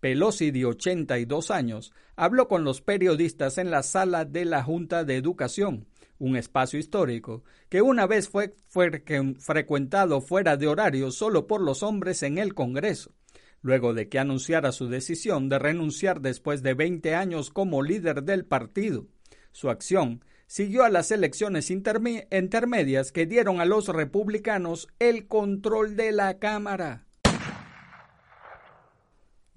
Pelosi, 0.00 0.50
de 0.52 0.64
82 0.64 1.50
años, 1.50 1.92
habló 2.16 2.48
con 2.48 2.64
los 2.64 2.80
periodistas 2.80 3.58
en 3.58 3.70
la 3.70 3.82
sala 3.82 4.24
de 4.24 4.46
la 4.46 4.62
Junta 4.62 5.04
de 5.04 5.16
Educación, 5.16 5.86
un 6.18 6.38
espacio 6.38 6.78
histórico 6.78 7.44
que 7.68 7.82
una 7.82 8.06
vez 8.06 8.30
fue, 8.30 8.54
frecuentado 8.70 10.22
fuera 10.22 10.56
de 10.56 10.66
horario 10.66 11.10
solo 11.10 11.46
por 11.46 11.60
los 11.60 11.82
hombres 11.82 12.22
en 12.22 12.38
el 12.38 12.54
Congreso 12.54 13.12
luego 13.60 13.92
de 13.92 14.08
que 14.08 14.18
anunciara 14.18 14.72
su 14.72 14.88
decisión 14.88 15.50
de 15.50 15.58
renunciar 15.58 16.22
después 16.22 16.62
de 16.62 16.72
20 16.72 17.14
años 17.14 17.50
como 17.50 17.82
líder 17.82 18.22
del 18.22 18.46
partido. 18.46 19.08
Su 19.52 19.68
acción 19.68 20.24
siguió 20.46 20.84
a 20.84 20.88
las 20.88 21.10
elecciones 21.10 21.70
intermedias 21.70 23.12
que 23.12 23.26
dieron 23.26 23.60
a 23.60 23.66
los 23.66 23.88
republicanos 23.88 24.88
el 25.00 25.26
control 25.26 25.96
de 25.96 26.12
la 26.12 26.38
Cámara. 26.38 27.07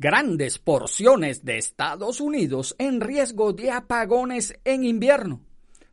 Grandes 0.03 0.57
porciones 0.57 1.45
de 1.45 1.59
Estados 1.59 2.21
Unidos 2.21 2.75
en 2.79 3.01
riesgo 3.01 3.53
de 3.53 3.69
apagones 3.69 4.55
en 4.65 4.83
invierno. 4.83 5.41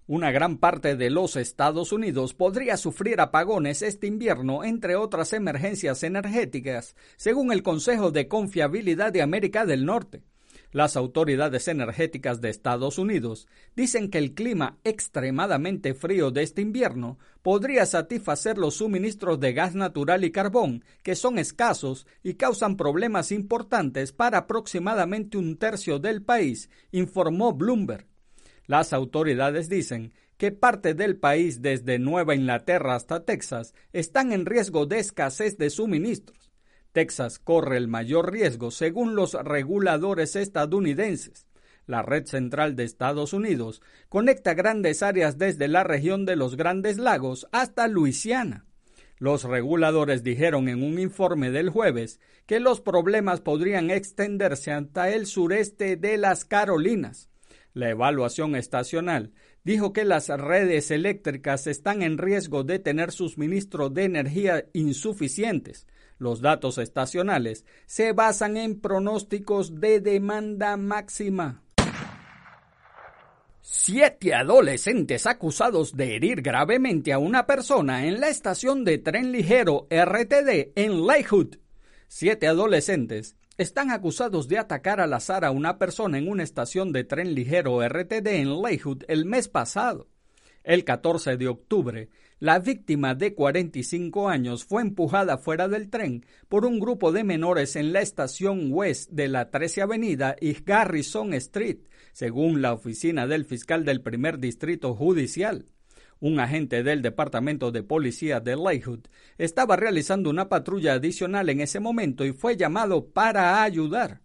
Una 0.06 0.30
gran 0.30 0.56
parte 0.56 0.96
de 0.96 1.10
los 1.10 1.36
Estados 1.36 1.92
Unidos 1.92 2.32
podría 2.32 2.78
sufrir 2.78 3.20
apagones 3.20 3.82
este 3.82 4.06
invierno, 4.06 4.64
entre 4.64 4.96
otras 4.96 5.34
emergencias 5.34 6.02
energéticas, 6.04 6.96
según 7.18 7.52
el 7.52 7.62
Consejo 7.62 8.10
de 8.10 8.28
Confiabilidad 8.28 9.12
de 9.12 9.20
América 9.20 9.66
del 9.66 9.84
Norte. 9.84 10.22
Las 10.70 10.96
autoridades 10.96 11.66
energéticas 11.66 12.42
de 12.42 12.50
Estados 12.50 12.98
Unidos 12.98 13.48
dicen 13.74 14.10
que 14.10 14.18
el 14.18 14.34
clima 14.34 14.76
extremadamente 14.84 15.94
frío 15.94 16.30
de 16.30 16.42
este 16.42 16.60
invierno 16.60 17.18
podría 17.42 17.86
satisfacer 17.86 18.58
los 18.58 18.74
suministros 18.74 19.40
de 19.40 19.54
gas 19.54 19.74
natural 19.74 20.24
y 20.24 20.30
carbón, 20.30 20.84
que 21.02 21.14
son 21.14 21.38
escasos 21.38 22.06
y 22.22 22.34
causan 22.34 22.76
problemas 22.76 23.32
importantes 23.32 24.12
para 24.12 24.38
aproximadamente 24.38 25.38
un 25.38 25.56
tercio 25.56 25.98
del 25.98 26.22
país, 26.22 26.68
informó 26.92 27.54
Bloomberg. 27.54 28.06
Las 28.66 28.92
autoridades 28.92 29.70
dicen 29.70 30.12
que 30.36 30.52
parte 30.52 30.92
del 30.92 31.16
país 31.16 31.62
desde 31.62 31.98
Nueva 31.98 32.34
Inglaterra 32.34 32.94
hasta 32.94 33.24
Texas 33.24 33.72
están 33.94 34.32
en 34.32 34.44
riesgo 34.44 34.84
de 34.84 34.98
escasez 34.98 35.56
de 35.56 35.70
suministros. 35.70 36.47
Texas 36.92 37.38
corre 37.38 37.76
el 37.76 37.88
mayor 37.88 38.32
riesgo 38.32 38.70
según 38.70 39.14
los 39.14 39.34
reguladores 39.34 40.36
estadounidenses. 40.36 41.46
La 41.86 42.02
red 42.02 42.26
central 42.26 42.76
de 42.76 42.84
Estados 42.84 43.32
Unidos 43.32 43.80
conecta 44.08 44.54
grandes 44.54 45.02
áreas 45.02 45.38
desde 45.38 45.68
la 45.68 45.84
región 45.84 46.26
de 46.26 46.36
los 46.36 46.56
Grandes 46.56 46.98
Lagos 46.98 47.48
hasta 47.50 47.88
Luisiana. 47.88 48.66
Los 49.18 49.44
reguladores 49.44 50.22
dijeron 50.22 50.68
en 50.68 50.82
un 50.82 50.98
informe 50.98 51.50
del 51.50 51.70
jueves 51.70 52.20
que 52.46 52.60
los 52.60 52.80
problemas 52.80 53.40
podrían 53.40 53.90
extenderse 53.90 54.70
hasta 54.70 55.10
el 55.10 55.26
sureste 55.26 55.96
de 55.96 56.18
las 56.18 56.44
Carolinas. 56.44 57.28
La 57.74 57.90
evaluación 57.90 58.54
estacional 58.54 59.32
dijo 59.64 59.92
que 59.92 60.04
las 60.04 60.28
redes 60.28 60.90
eléctricas 60.90 61.66
están 61.66 62.02
en 62.02 62.18
riesgo 62.18 62.64
de 62.64 62.78
tener 62.78 63.12
suministro 63.12 63.90
de 63.90 64.04
energía 64.04 64.66
insuficientes. 64.72 65.86
Los 66.18 66.40
datos 66.40 66.78
estacionales 66.78 67.64
se 67.86 68.12
basan 68.12 68.56
en 68.56 68.80
pronósticos 68.80 69.80
de 69.80 70.00
demanda 70.00 70.76
máxima. 70.76 71.62
Siete 73.60 74.34
adolescentes 74.34 75.26
acusados 75.26 75.96
de 75.96 76.16
herir 76.16 76.42
gravemente 76.42 77.12
a 77.12 77.18
una 77.18 77.46
persona 77.46 78.06
en 78.06 78.20
la 78.20 78.28
estación 78.28 78.84
de 78.84 78.98
tren 78.98 79.30
ligero 79.30 79.86
RTD 79.90 80.72
en 80.74 81.06
Lakewood. 81.06 81.56
Siete 82.08 82.48
adolescentes 82.48 83.36
están 83.58 83.90
acusados 83.90 84.46
de 84.48 84.56
atacar 84.56 85.00
al 85.00 85.12
azar 85.12 85.44
a 85.44 85.50
una 85.50 85.78
persona 85.78 86.16
en 86.16 86.28
una 86.28 86.44
estación 86.44 86.92
de 86.92 87.02
tren 87.04 87.34
ligero 87.34 87.86
RTD 87.86 88.26
en 88.28 88.62
Leyhood 88.62 89.02
el 89.08 89.26
mes 89.26 89.48
pasado. 89.48 90.06
El 90.62 90.84
14 90.84 91.36
de 91.36 91.48
octubre, 91.48 92.08
la 92.40 92.60
víctima 92.60 93.16
de 93.16 93.34
45 93.34 94.28
años 94.28 94.64
fue 94.64 94.82
empujada 94.82 95.38
fuera 95.38 95.66
del 95.66 95.90
tren 95.90 96.24
por 96.48 96.64
un 96.64 96.78
grupo 96.78 97.10
de 97.10 97.24
menores 97.24 97.74
en 97.74 97.92
la 97.92 98.00
estación 98.00 98.68
West 98.70 99.10
de 99.10 99.26
la 99.26 99.50
13 99.50 99.82
Avenida 99.82 100.36
y 100.40 100.52
Garrison 100.52 101.34
Street, 101.34 101.78
según 102.12 102.62
la 102.62 102.72
oficina 102.72 103.26
del 103.26 103.44
fiscal 103.44 103.84
del 103.84 104.02
primer 104.02 104.38
distrito 104.38 104.94
judicial. 104.94 105.66
Un 106.20 106.38
agente 106.38 106.84
del 106.84 107.02
Departamento 107.02 107.72
de 107.72 107.82
Policía 107.82 108.38
de 108.38 108.56
Leyhood 108.56 109.08
estaba 109.36 109.74
realizando 109.76 110.30
una 110.30 110.48
patrulla 110.48 110.94
adicional 110.94 111.48
en 111.48 111.60
ese 111.60 111.80
momento 111.80 112.24
y 112.24 112.32
fue 112.32 112.56
llamado 112.56 113.08
para 113.08 113.62
ayudar. 113.64 114.20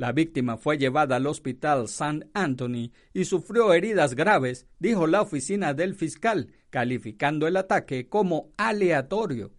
La 0.00 0.12
víctima 0.12 0.56
fue 0.56 0.78
llevada 0.78 1.16
al 1.16 1.26
hospital 1.26 1.84
St. 1.84 2.26
Anthony 2.32 2.90
y 3.12 3.26
sufrió 3.26 3.74
heridas 3.74 4.14
graves, 4.14 4.66
dijo 4.78 5.06
la 5.06 5.20
oficina 5.20 5.74
del 5.74 5.94
fiscal, 5.94 6.54
calificando 6.70 7.46
el 7.46 7.58
ataque 7.58 8.08
como 8.08 8.50
aleatorio. 8.56 9.52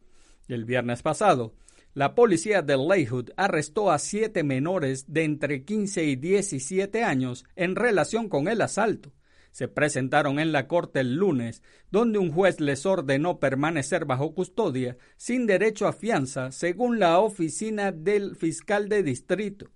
El 0.48 0.66
viernes 0.66 1.04
pasado, 1.04 1.54
la 1.94 2.16
policía 2.16 2.64
de 2.64 2.76
Leyhood 2.76 3.30
arrestó 3.38 3.92
a 3.92 4.00
siete 4.00 4.42
menores 4.42 5.14
de 5.14 5.26
entre 5.26 5.64
15 5.64 6.06
y 6.06 6.16
17 6.16 7.04
años 7.04 7.46
en 7.56 7.76
relación 7.76 8.28
con 8.28 8.48
el 8.48 8.62
asalto. 8.62 9.14
Se 9.52 9.68
presentaron 9.68 10.40
en 10.40 10.52
la 10.52 10.68
corte 10.68 11.02
el 11.02 11.18
lunes, 11.18 11.62
donde 11.92 12.18
un 12.18 12.32
juez 12.32 12.60
les 12.60 12.88
ordenó 12.88 13.40
permanecer 13.40 14.06
bajo 14.06 14.34
custodia 14.34 14.98
sin 15.18 15.46
derecho 15.46 15.88
a 15.88 15.94
fianza, 15.94 16.52
según 16.52 16.98
la 16.98 17.20
oficina 17.20 17.92
del 17.92 18.36
fiscal 18.36 18.90
de 18.90 19.04
distrito. 19.04 19.70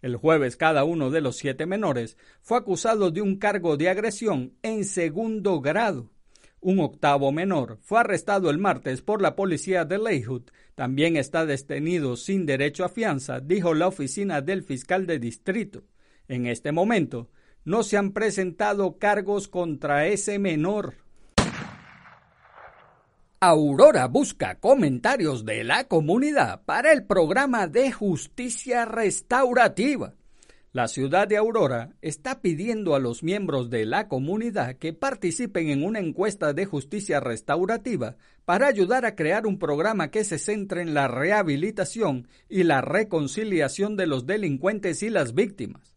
El 0.00 0.16
jueves 0.16 0.56
cada 0.56 0.84
uno 0.84 1.10
de 1.10 1.20
los 1.20 1.36
siete 1.36 1.66
menores 1.66 2.16
fue 2.40 2.58
acusado 2.58 3.10
de 3.10 3.20
un 3.20 3.36
cargo 3.36 3.76
de 3.76 3.88
agresión 3.88 4.54
en 4.62 4.84
segundo 4.84 5.60
grado. 5.60 6.10
Un 6.60 6.80
octavo 6.80 7.30
menor 7.30 7.78
fue 7.82 8.00
arrestado 8.00 8.50
el 8.50 8.58
martes 8.58 9.00
por 9.02 9.22
la 9.22 9.36
policía 9.36 9.84
de 9.84 9.98
Leyhood. 9.98 10.50
También 10.74 11.16
está 11.16 11.46
detenido 11.46 12.16
sin 12.16 12.46
derecho 12.46 12.84
a 12.84 12.88
fianza, 12.88 13.40
dijo 13.40 13.74
la 13.74 13.86
oficina 13.86 14.40
del 14.40 14.62
fiscal 14.62 15.06
de 15.06 15.18
distrito. 15.18 15.84
En 16.26 16.46
este 16.46 16.72
momento, 16.72 17.30
no 17.64 17.82
se 17.82 17.96
han 17.96 18.12
presentado 18.12 18.98
cargos 18.98 19.46
contra 19.46 20.06
ese 20.06 20.38
menor. 20.38 20.94
Aurora 23.40 24.08
busca 24.08 24.56
comentarios 24.56 25.44
de 25.44 25.62
la 25.62 25.84
comunidad 25.84 26.62
para 26.64 26.90
el 26.90 27.04
programa 27.04 27.68
de 27.68 27.92
justicia 27.92 28.84
restaurativa. 28.84 30.14
La 30.72 30.88
ciudad 30.88 31.28
de 31.28 31.36
Aurora 31.36 31.94
está 32.02 32.40
pidiendo 32.40 32.96
a 32.96 32.98
los 32.98 33.22
miembros 33.22 33.70
de 33.70 33.86
la 33.86 34.08
comunidad 34.08 34.74
que 34.74 34.92
participen 34.92 35.68
en 35.68 35.84
una 35.84 36.00
encuesta 36.00 36.52
de 36.52 36.66
justicia 36.66 37.20
restaurativa 37.20 38.16
para 38.44 38.66
ayudar 38.66 39.06
a 39.06 39.14
crear 39.14 39.46
un 39.46 39.60
programa 39.60 40.10
que 40.10 40.24
se 40.24 40.40
centre 40.40 40.82
en 40.82 40.92
la 40.92 41.06
rehabilitación 41.06 42.26
y 42.48 42.64
la 42.64 42.80
reconciliación 42.80 43.96
de 43.96 44.08
los 44.08 44.26
delincuentes 44.26 45.04
y 45.04 45.10
las 45.10 45.32
víctimas. 45.32 45.94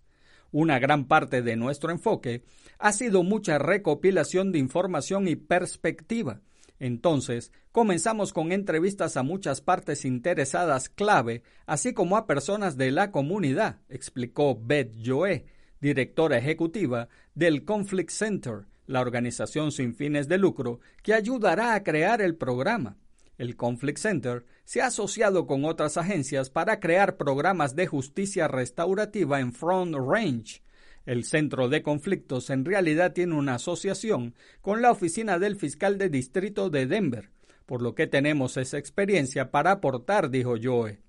Una 0.52 0.78
gran 0.78 1.08
parte 1.08 1.42
de 1.42 1.56
nuestro 1.56 1.90
enfoque 1.90 2.44
ha 2.78 2.94
sido 2.94 3.24
mucha 3.24 3.58
recopilación 3.58 4.52
de 4.52 4.60
información 4.60 5.28
y 5.28 5.36
perspectiva 5.36 6.42
entonces, 6.82 7.52
comenzamos 7.72 8.34
con 8.34 8.52
entrevistas 8.52 9.16
a 9.16 9.22
muchas 9.22 9.62
partes 9.62 10.04
interesadas 10.04 10.90
clave, 10.90 11.44
así 11.68 11.94
como 11.94 12.18
a 12.18 12.26
personas 12.26 12.76
de 12.76 12.90
la 12.90 13.12
comunidad, 13.12 13.82
explicó 13.88 14.60
Beth 14.60 14.92
Joe, 15.06 15.46
directora 15.80 16.40
ejecutiva 16.40 17.08
del 17.36 17.66
Conflict 17.66 18.10
Center, 18.10 18.66
la 18.88 19.02
organización 19.02 19.72
sin 19.72 19.94
fines 19.94 20.28
de 20.28 20.40
lucro 20.40 20.80
que 21.04 21.14
ayudará 21.14 21.76
a 21.76 21.84
crear 21.84 22.20
el 22.20 22.36
programa. 22.36 22.98
El 23.38 23.56
Conflict 23.56 24.00
Center 24.00 24.48
se 24.64 24.82
ha 24.82 24.88
asociado 24.88 25.46
con 25.46 25.66
otras 25.66 25.98
agencias 25.98 26.50
para 26.50 26.80
crear 26.80 27.16
programas 27.16 27.76
de 27.76 27.86
justicia 27.86 28.48
restaurativa 28.48 29.40
en 29.40 29.54
Front 29.54 29.94
Range, 29.94 30.64
el 31.06 31.24
Centro 31.24 31.70
de 31.70 31.82
Conflictos 31.82 32.50
en 32.50 32.66
realidad 32.66 33.14
tiene 33.14 33.36
una 33.36 33.56
asociación 33.56 34.36
con 34.62 34.82
la 34.82 34.92
Oficina 34.92 35.40
del 35.40 35.56
Fiscal 35.56 35.98
de 35.98 36.10
Distrito 36.10 36.70
de 36.70 36.86
Denver, 36.86 37.32
por 37.66 37.82
lo 37.82 37.96
que 37.96 38.08
tenemos 38.08 38.58
esa 38.58 38.78
experiencia 38.78 39.52
para 39.52 39.72
aportar, 39.72 40.30
dijo 40.30 40.56
Joe. 40.62 41.00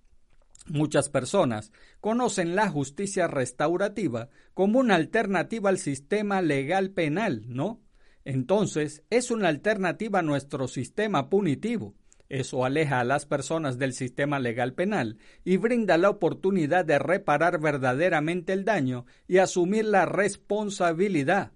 Muchas 0.69 1.09
personas 1.09 1.73
conocen 2.01 2.55
la 2.55 2.71
justicia 2.71 3.27
restaurativa 3.27 4.29
como 4.55 4.79
una 4.79 4.95
alternativa 4.95 5.71
al 5.71 5.79
sistema 5.79 6.40
legal 6.40 6.90
penal, 6.90 7.43
¿no? 7.49 7.81
Entonces, 8.25 9.03
es 9.11 9.33
una 9.33 9.49
alternativa 9.49 10.21
a 10.21 10.23
nuestro 10.23 10.69
sistema 10.69 11.29
punitivo. 11.29 11.95
Eso 12.33 12.64
aleja 12.64 12.99
a 12.99 13.05
las 13.05 13.27
personas 13.27 13.77
del 13.77 13.92
sistema 13.92 14.38
legal 14.38 14.73
penal 14.73 15.18
y 15.45 15.59
brinda 15.59 15.99
la 15.99 16.09
oportunidad 16.09 16.83
de 16.83 16.99
reparar 16.99 17.61
verdaderamente 17.61 18.55
el 18.55 18.64
daño 18.64 19.05
y 19.29 19.37
asumir 19.37 19.85
la 19.85 20.07
responsabilidad. 20.07 21.53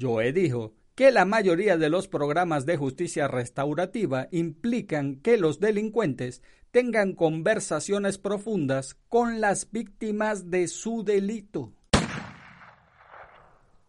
Joe 0.00 0.32
dijo 0.32 0.74
que 0.94 1.10
la 1.10 1.24
mayoría 1.24 1.76
de 1.76 1.88
los 1.88 2.06
programas 2.06 2.66
de 2.66 2.76
justicia 2.76 3.26
restaurativa 3.26 4.28
implican 4.30 5.16
que 5.16 5.38
los 5.38 5.58
delincuentes 5.58 6.40
tengan 6.70 7.14
conversaciones 7.14 8.18
profundas 8.18 8.96
con 9.08 9.40
las 9.40 9.72
víctimas 9.72 10.50
de 10.50 10.68
su 10.68 11.02
delito. 11.02 11.72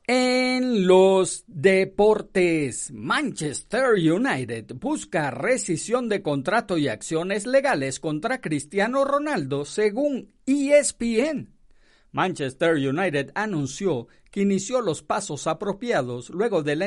En 0.05 0.85
los 0.85 1.45
deportes, 1.47 2.91
Manchester 2.91 3.93
United 3.93 4.75
busca 4.75 5.31
rescisión 5.31 6.09
de 6.09 6.21
contrato 6.21 6.77
y 6.77 6.89
acciones 6.89 7.47
legales 7.47 8.01
contra 8.01 8.41
Cristiano 8.41 9.05
Ronaldo, 9.05 9.63
según 9.63 10.33
ESPN. 10.45 11.53
Manchester 12.11 12.75
United 12.75 13.31
anunció 13.33 14.07
que 14.29 14.41
inició 14.41 14.81
los 14.81 15.03
pasos 15.03 15.47
apropiados 15.47 16.29
luego 16.31 16.63
de 16.63 16.75
la 16.75 16.85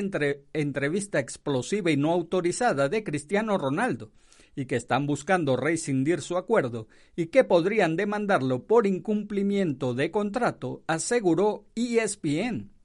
entrevista 0.53 1.19
explosiva 1.19 1.91
y 1.91 1.97
no 1.97 2.13
autorizada 2.13 2.91
de 2.91 3.03
Cristiano 3.03 3.57
Ronaldo, 3.57 4.13
y 4.55 4.67
que 4.67 4.77
están 4.77 5.07
buscando 5.07 5.57
rescindir 5.57 6.21
su 6.21 6.37
acuerdo 6.37 6.87
y 7.17 7.29
que 7.29 7.45
podrían 7.45 7.97
demandarlo 7.97 8.67
por 8.67 8.87
incumplimiento 8.87 9.95
de 9.95 10.11
contrato, 10.11 10.83
aseguró 10.87 11.65
ESPN. 11.77 12.76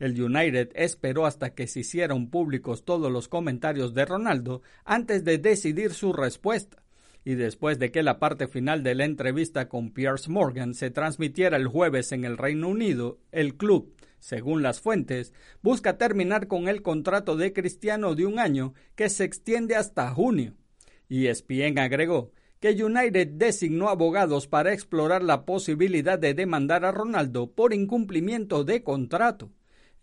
El 0.00 0.20
United 0.20 0.70
esperó 0.74 1.26
hasta 1.26 1.54
que 1.54 1.66
se 1.66 1.80
hicieran 1.80 2.30
públicos 2.30 2.86
todos 2.86 3.12
los 3.12 3.28
comentarios 3.28 3.92
de 3.92 4.06
Ronaldo 4.06 4.62
antes 4.86 5.24
de 5.24 5.36
decidir 5.36 5.92
su 5.92 6.14
respuesta. 6.14 6.82
Y 7.22 7.34
después 7.34 7.78
de 7.78 7.92
que 7.92 8.02
la 8.02 8.18
parte 8.18 8.48
final 8.48 8.82
de 8.82 8.94
la 8.94 9.04
entrevista 9.04 9.68
con 9.68 9.90
Piers 9.90 10.30
Morgan 10.30 10.72
se 10.72 10.90
transmitiera 10.90 11.58
el 11.58 11.68
jueves 11.68 12.12
en 12.12 12.24
el 12.24 12.38
Reino 12.38 12.68
Unido, 12.68 13.18
el 13.30 13.58
club, 13.58 13.94
según 14.18 14.62
las 14.62 14.80
fuentes, 14.80 15.34
busca 15.60 15.98
terminar 15.98 16.46
con 16.46 16.68
el 16.68 16.80
contrato 16.80 17.36
de 17.36 17.52
Cristiano 17.52 18.14
de 18.14 18.24
un 18.24 18.38
año 18.38 18.72
que 18.94 19.10
se 19.10 19.24
extiende 19.24 19.76
hasta 19.76 20.10
junio. 20.14 20.54
Y 21.10 21.26
ESPN 21.26 21.78
agregó 21.78 22.32
que 22.58 22.82
United 22.82 23.28
designó 23.32 23.90
abogados 23.90 24.46
para 24.46 24.72
explorar 24.72 25.22
la 25.22 25.44
posibilidad 25.44 26.18
de 26.18 26.32
demandar 26.32 26.86
a 26.86 26.90
Ronaldo 26.90 27.50
por 27.50 27.74
incumplimiento 27.74 28.64
de 28.64 28.82
contrato. 28.82 29.50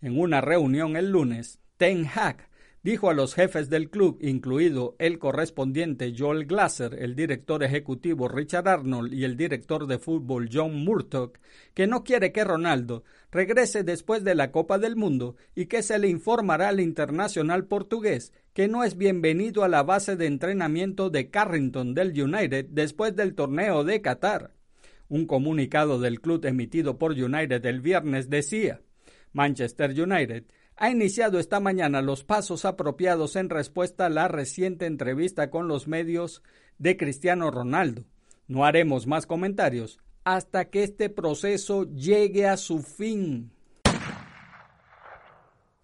En 0.00 0.16
una 0.16 0.40
reunión 0.40 0.96
el 0.96 1.10
lunes, 1.10 1.58
Ten 1.76 2.06
Hag 2.06 2.48
dijo 2.84 3.10
a 3.10 3.14
los 3.14 3.34
jefes 3.34 3.68
del 3.68 3.90
club, 3.90 4.18
incluido 4.20 4.94
el 5.00 5.18
correspondiente 5.18 6.14
Joel 6.16 6.46
Glasser, 6.46 6.94
el 6.94 7.16
director 7.16 7.64
ejecutivo 7.64 8.28
Richard 8.28 8.68
Arnold 8.68 9.12
y 9.12 9.24
el 9.24 9.36
director 9.36 9.88
de 9.88 9.98
fútbol 9.98 10.48
John 10.52 10.84
Murtock, 10.84 11.38
que 11.74 11.88
no 11.88 12.04
quiere 12.04 12.30
que 12.30 12.44
Ronaldo 12.44 13.02
regrese 13.32 13.82
después 13.82 14.22
de 14.22 14.36
la 14.36 14.52
Copa 14.52 14.78
del 14.78 14.94
Mundo 14.94 15.34
y 15.56 15.66
que 15.66 15.82
se 15.82 15.98
le 15.98 16.08
informará 16.08 16.68
al 16.68 16.78
internacional 16.78 17.64
portugués 17.64 18.32
que 18.52 18.68
no 18.68 18.84
es 18.84 18.96
bienvenido 18.96 19.64
a 19.64 19.68
la 19.68 19.82
base 19.82 20.14
de 20.14 20.26
entrenamiento 20.26 21.10
de 21.10 21.28
Carrington 21.28 21.94
del 21.94 22.10
United 22.20 22.66
después 22.70 23.16
del 23.16 23.34
torneo 23.34 23.82
de 23.82 24.00
Qatar. 24.00 24.52
Un 25.08 25.26
comunicado 25.26 26.00
del 26.00 26.20
club 26.20 26.44
emitido 26.46 26.98
por 26.98 27.12
United 27.12 27.66
el 27.66 27.80
viernes 27.80 28.30
decía 28.30 28.80
Manchester 29.32 29.90
United 29.90 30.44
ha 30.76 30.90
iniciado 30.90 31.40
esta 31.40 31.58
mañana 31.58 32.02
los 32.02 32.24
pasos 32.24 32.64
apropiados 32.64 33.36
en 33.36 33.50
respuesta 33.50 34.06
a 34.06 34.10
la 34.10 34.28
reciente 34.28 34.86
entrevista 34.86 35.50
con 35.50 35.66
los 35.66 35.88
medios 35.88 36.42
de 36.78 36.96
Cristiano 36.96 37.50
Ronaldo. 37.50 38.04
No 38.46 38.64
haremos 38.64 39.06
más 39.06 39.26
comentarios 39.26 39.98
hasta 40.24 40.66
que 40.66 40.84
este 40.84 41.10
proceso 41.10 41.84
llegue 41.84 42.46
a 42.46 42.56
su 42.56 42.82
fin. 42.82 43.50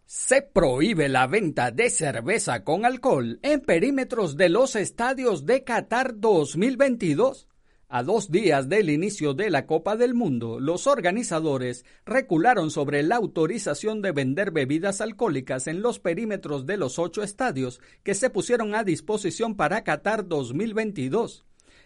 Se 0.04 0.42
prohíbe 0.42 1.08
la 1.08 1.26
venta 1.26 1.70
de 1.70 1.90
cerveza 1.90 2.62
con 2.62 2.84
alcohol 2.84 3.40
en 3.42 3.60
perímetros 3.60 4.36
de 4.36 4.48
los 4.48 4.76
estadios 4.76 5.44
de 5.44 5.64
Qatar 5.64 6.20
2022. 6.20 7.48
A 7.96 8.02
dos 8.02 8.32
días 8.32 8.68
del 8.68 8.90
inicio 8.90 9.34
de 9.34 9.50
la 9.50 9.66
Copa 9.66 9.94
del 9.94 10.14
Mundo, 10.14 10.58
los 10.58 10.88
organizadores 10.88 11.84
recularon 12.04 12.72
sobre 12.72 13.04
la 13.04 13.14
autorización 13.14 14.02
de 14.02 14.10
vender 14.10 14.50
bebidas 14.50 15.00
alcohólicas 15.00 15.68
en 15.68 15.80
los 15.80 16.00
perímetros 16.00 16.66
de 16.66 16.76
los 16.76 16.98
ocho 16.98 17.22
estadios 17.22 17.80
que 18.02 18.14
se 18.14 18.30
pusieron 18.30 18.74
a 18.74 18.82
disposición 18.82 19.54
para 19.54 19.84
Qatar 19.84 20.26
2022. 20.26 21.44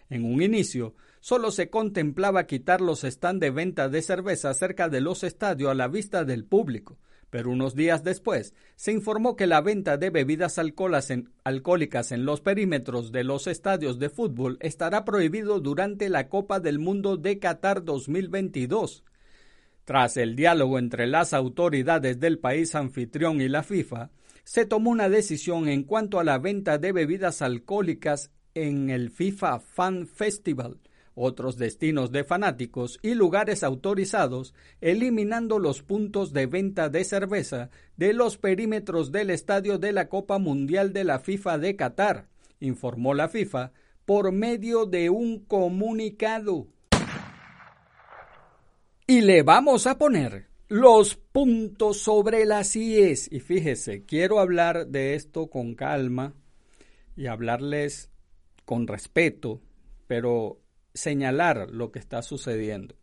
En 0.09 0.25
un 0.25 0.41
inicio, 0.41 0.95
solo 1.19 1.51
se 1.51 1.69
contemplaba 1.69 2.47
quitar 2.47 2.81
los 2.81 3.01
stands 3.01 3.41
de 3.41 3.51
venta 3.51 3.87
de 3.87 4.01
cerveza 4.01 4.51
cerca 4.55 4.89
de 4.89 5.01
los 5.01 5.23
estadios 5.23 5.69
a 5.69 5.75
la 5.75 5.89
vista 5.89 6.25
del 6.25 6.43
público, 6.43 6.97
pero 7.29 7.51
unos 7.51 7.75
días 7.75 8.03
después 8.03 8.53
se 8.75 8.91
informó 8.91 9.35
que 9.35 9.47
la 9.47 9.61
venta 9.61 9.97
de 9.97 10.09
bebidas 10.09 10.57
alcohólicas 10.57 12.11
en 12.11 12.25
los 12.25 12.41
perímetros 12.41 13.11
de 13.11 13.23
los 13.23 13.47
estadios 13.47 13.99
de 13.99 14.09
fútbol 14.09 14.57
estará 14.61 15.05
prohibido 15.05 15.59
durante 15.59 16.09
la 16.09 16.29
Copa 16.29 16.59
del 16.59 16.79
Mundo 16.79 17.17
de 17.17 17.39
Qatar 17.39 17.83
2022. 17.83 19.03
Tras 19.85 20.17
el 20.17 20.35
diálogo 20.35 20.77
entre 20.77 21.07
las 21.07 21.33
autoridades 21.33 22.19
del 22.19 22.39
país 22.39 22.75
anfitrión 22.75 23.41
y 23.41 23.49
la 23.49 23.63
FIFA, 23.63 24.11
se 24.43 24.65
tomó 24.65 24.89
una 24.91 25.09
decisión 25.09 25.67
en 25.67 25.83
cuanto 25.83 26.19
a 26.19 26.23
la 26.23 26.39
venta 26.39 26.77
de 26.77 26.91
bebidas 26.91 27.41
alcohólicas 27.41 28.31
en 28.55 28.89
el 28.89 29.11
FIFA 29.11 29.59
Fan 29.59 30.07
Festival, 30.07 30.79
otros 31.15 31.57
destinos 31.57 32.11
de 32.11 32.23
fanáticos 32.23 32.99
y 33.01 33.13
lugares 33.13 33.63
autorizados, 33.63 34.53
eliminando 34.81 35.59
los 35.59 35.83
puntos 35.83 36.33
de 36.33 36.45
venta 36.45 36.89
de 36.89 37.03
cerveza 37.03 37.69
de 37.97 38.13
los 38.13 38.37
perímetros 38.37 39.11
del 39.11 39.29
estadio 39.29 39.77
de 39.77 39.91
la 39.91 40.09
Copa 40.09 40.39
Mundial 40.39 40.93
de 40.93 41.03
la 41.03 41.19
FIFA 41.19 41.57
de 41.57 41.75
Qatar, 41.75 42.27
informó 42.59 43.13
la 43.13 43.29
FIFA 43.29 43.71
por 44.05 44.31
medio 44.31 44.85
de 44.85 45.09
un 45.09 45.39
comunicado. 45.45 46.67
Y 49.05 49.21
le 49.21 49.43
vamos 49.43 49.87
a 49.87 49.97
poner 49.97 50.49
los 50.67 51.15
puntos 51.15 51.97
sobre 51.97 52.45
las 52.45 52.75
IES. 52.75 53.31
Y 53.31 53.39
fíjese, 53.39 54.05
quiero 54.05 54.39
hablar 54.39 54.87
de 54.87 55.15
esto 55.15 55.49
con 55.49 55.73
calma 55.75 56.35
y 57.17 57.25
hablarles 57.25 58.09
con 58.65 58.87
respeto, 58.87 59.61
pero 60.07 60.61
señalar 60.93 61.69
lo 61.71 61.91
que 61.91 61.99
está 61.99 62.21
sucediendo. 62.21 62.95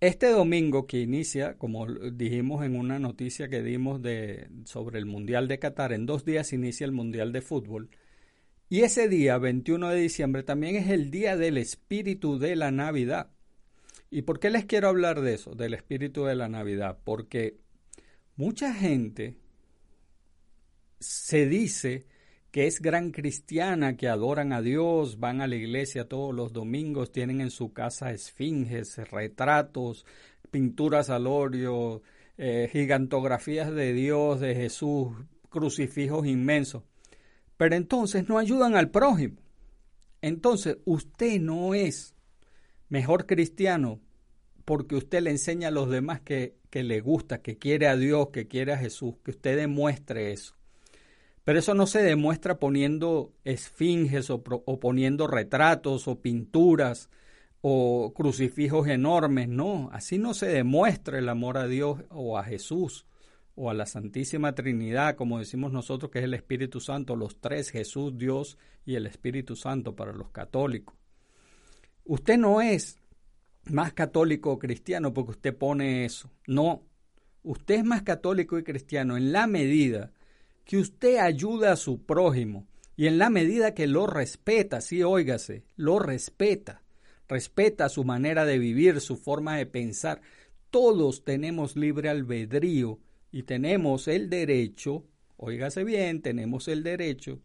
Este 0.00 0.30
domingo 0.30 0.86
que 0.86 1.00
inicia, 1.00 1.58
como 1.58 1.86
dijimos 1.86 2.64
en 2.64 2.74
una 2.74 2.98
noticia 2.98 3.48
que 3.48 3.62
dimos 3.62 4.00
de, 4.00 4.48
sobre 4.64 4.98
el 4.98 5.04
Mundial 5.04 5.46
de 5.46 5.58
Qatar, 5.58 5.92
en 5.92 6.06
dos 6.06 6.24
días 6.24 6.54
inicia 6.54 6.86
el 6.86 6.92
Mundial 6.92 7.32
de 7.32 7.42
Fútbol. 7.42 7.90
Y 8.70 8.80
ese 8.80 9.08
día, 9.08 9.36
21 9.36 9.90
de 9.90 10.00
diciembre, 10.00 10.42
también 10.42 10.76
es 10.76 10.88
el 10.88 11.10
día 11.10 11.36
del 11.36 11.58
espíritu 11.58 12.38
de 12.38 12.56
la 12.56 12.70
Navidad. 12.70 13.30
¿Y 14.10 14.22
por 14.22 14.40
qué 14.40 14.48
les 14.48 14.64
quiero 14.64 14.88
hablar 14.88 15.20
de 15.20 15.34
eso, 15.34 15.54
del 15.54 15.74
espíritu 15.74 16.24
de 16.24 16.34
la 16.34 16.48
Navidad? 16.48 16.98
Porque 17.04 17.58
mucha 18.36 18.72
gente 18.72 19.36
se 20.98 21.46
dice 21.46 22.06
que 22.50 22.66
es 22.66 22.80
gran 22.80 23.12
cristiana, 23.12 23.96
que 23.96 24.08
adoran 24.08 24.52
a 24.52 24.60
Dios, 24.60 25.20
van 25.20 25.40
a 25.40 25.46
la 25.46 25.54
iglesia 25.54 26.08
todos 26.08 26.34
los 26.34 26.52
domingos, 26.52 27.12
tienen 27.12 27.40
en 27.40 27.50
su 27.50 27.72
casa 27.72 28.10
esfinges, 28.10 28.96
retratos, 29.10 30.04
pinturas 30.50 31.10
al 31.10 31.26
óleo, 31.26 32.02
eh, 32.38 32.68
gigantografías 32.72 33.72
de 33.72 33.92
Dios, 33.92 34.40
de 34.40 34.54
Jesús, 34.54 35.12
crucifijos 35.48 36.26
inmensos. 36.26 36.82
Pero 37.56 37.76
entonces 37.76 38.28
no 38.28 38.38
ayudan 38.38 38.74
al 38.74 38.90
prójimo. 38.90 39.36
Entonces 40.22 40.78
usted 40.84 41.40
no 41.40 41.74
es 41.74 42.14
mejor 42.88 43.26
cristiano 43.26 44.00
porque 44.64 44.96
usted 44.96 45.22
le 45.22 45.30
enseña 45.30 45.68
a 45.68 45.72
los 45.72 45.88
demás 45.88 46.20
que, 46.20 46.56
que 46.68 46.82
le 46.82 47.00
gusta, 47.00 47.42
que 47.42 47.58
quiere 47.58 47.86
a 47.86 47.96
Dios, 47.96 48.28
que 48.30 48.48
quiere 48.48 48.72
a 48.72 48.78
Jesús, 48.78 49.14
que 49.24 49.30
usted 49.30 49.56
demuestre 49.56 50.32
eso. 50.32 50.59
Pero 51.44 51.58
eso 51.58 51.74
no 51.74 51.86
se 51.86 52.02
demuestra 52.02 52.58
poniendo 52.58 53.32
esfinges 53.44 54.30
o, 54.30 54.42
poniendo 54.42 55.26
retratos 55.26 56.06
o 56.06 56.20
pinturas 56.20 57.08
o 57.62 58.12
crucifijos 58.14 58.88
enormes, 58.88 59.48
no, 59.48 59.90
así 59.92 60.18
no 60.18 60.32
se 60.32 60.46
demuestra 60.46 61.18
el 61.18 61.28
amor 61.28 61.58
a 61.58 61.66
Dios 61.66 62.02
o 62.08 62.38
a 62.38 62.44
Jesús 62.44 63.06
o 63.54 63.68
a 63.68 63.74
la 63.74 63.84
Santísima 63.84 64.54
Trinidad, 64.54 65.16
como 65.16 65.38
decimos 65.38 65.72
nosotros 65.72 66.10
que 66.10 66.20
es 66.20 66.24
el 66.24 66.34
Espíritu 66.34 66.80
Santo, 66.80 67.16
los 67.16 67.40
tres, 67.40 67.70
Jesús, 67.70 68.16
Dios 68.16 68.56
y 68.86 68.94
el 68.94 69.06
Espíritu 69.06 69.56
Santo 69.56 69.94
para 69.94 70.12
los 70.12 70.30
católicos. 70.30 70.96
Usted 72.04 72.38
no 72.38 72.62
es 72.62 72.98
más 73.64 73.92
católico 73.92 74.52
o 74.52 74.58
cristiano 74.58 75.12
porque 75.12 75.32
usted 75.32 75.56
pone 75.56 76.04
eso, 76.06 76.30
no, 76.46 76.82
usted 77.42 77.76
es 77.76 77.84
más 77.84 78.02
católico 78.02 78.58
y 78.58 78.64
cristiano 78.64 79.16
en 79.16 79.32
la 79.32 79.46
medida 79.46 80.12
que 80.70 80.78
usted 80.78 81.16
ayuda 81.16 81.72
a 81.72 81.76
su 81.76 82.04
prójimo 82.04 82.64
y 82.96 83.08
en 83.08 83.18
la 83.18 83.28
medida 83.28 83.74
que 83.74 83.88
lo 83.88 84.06
respeta, 84.06 84.80
sí, 84.80 85.02
óigase, 85.02 85.64
lo 85.74 85.98
respeta, 85.98 86.84
respeta 87.26 87.88
su 87.88 88.04
manera 88.04 88.44
de 88.44 88.60
vivir, 88.60 89.00
su 89.00 89.16
forma 89.16 89.56
de 89.56 89.66
pensar. 89.66 90.20
Todos 90.70 91.24
tenemos 91.24 91.74
libre 91.74 92.08
albedrío 92.08 93.00
y 93.32 93.42
tenemos 93.42 94.06
el 94.06 94.30
derecho, 94.30 95.02
óigase 95.38 95.82
bien, 95.82 96.22
tenemos 96.22 96.68
el 96.68 96.84
derecho 96.84 97.40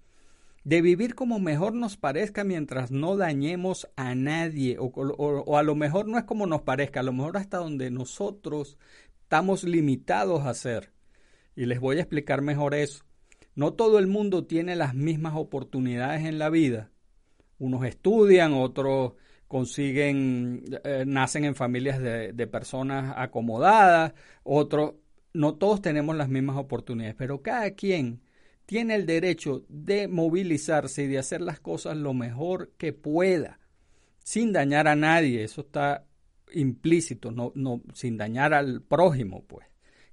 de 0.63 0.83
vivir 0.83 1.15
como 1.15 1.39
mejor 1.39 1.73
nos 1.73 1.97
parezca 1.97 2.43
mientras 2.43 2.91
no 2.91 3.17
dañemos 3.17 3.89
a 3.95 4.13
nadie, 4.13 4.77
o, 4.77 4.85
o, 4.85 5.57
a 5.57 5.63
lo 5.63 5.73
mejor 5.73 6.07
no 6.07 6.19
es 6.19 6.25
como 6.25 6.45
nos 6.45 6.61
parezca, 6.61 6.99
a 6.99 7.03
lo 7.03 7.13
mejor 7.13 7.37
hasta 7.37 7.57
donde 7.57 7.89
nosotros 7.89 8.77
estamos 9.23 9.63
limitados 9.63 10.43
a 10.43 10.51
hacer. 10.51 10.91
Y 11.55 11.65
les 11.65 11.79
voy 11.79 11.97
a 11.97 12.01
explicar 12.01 12.43
mejor 12.43 12.75
eso. 12.75 13.03
No 13.55 13.73
todo 13.73 13.99
el 13.99 14.07
mundo 14.07 14.45
tiene 14.45 14.75
las 14.75 14.93
mismas 14.93 15.33
oportunidades 15.35 16.25
en 16.25 16.39
la 16.39 16.49
vida. 16.49 16.91
Unos 17.57 17.85
estudian, 17.85 18.53
otros 18.53 19.13
consiguen, 19.47 20.65
eh, 20.83 21.05
nacen 21.07 21.45
en 21.45 21.55
familias 21.55 21.99
de, 21.99 22.33
de 22.33 22.47
personas 22.47 23.13
acomodadas, 23.17 24.13
otros, 24.43 24.95
no 25.33 25.55
todos 25.55 25.81
tenemos 25.81 26.15
las 26.15 26.29
mismas 26.29 26.57
oportunidades, 26.57 27.15
pero 27.15 27.41
cada 27.41 27.71
quien 27.71 28.21
tiene 28.65 28.95
el 28.95 29.05
derecho 29.05 29.63
de 29.69 30.07
movilizarse 30.07 31.03
y 31.03 31.07
de 31.07 31.19
hacer 31.19 31.41
las 31.41 31.59
cosas 31.59 31.95
lo 31.97 32.13
mejor 32.13 32.71
que 32.77 32.93
pueda, 32.93 33.59
sin 34.23 34.51
dañar 34.51 34.87
a 34.87 34.95
nadie, 34.95 35.43
eso 35.43 35.61
está 35.61 36.05
implícito, 36.53 37.31
no, 37.31 37.51
no, 37.55 37.81
sin 37.93 38.17
dañar 38.17 38.53
al 38.53 38.81
prójimo, 38.81 39.43
pues. 39.45 39.67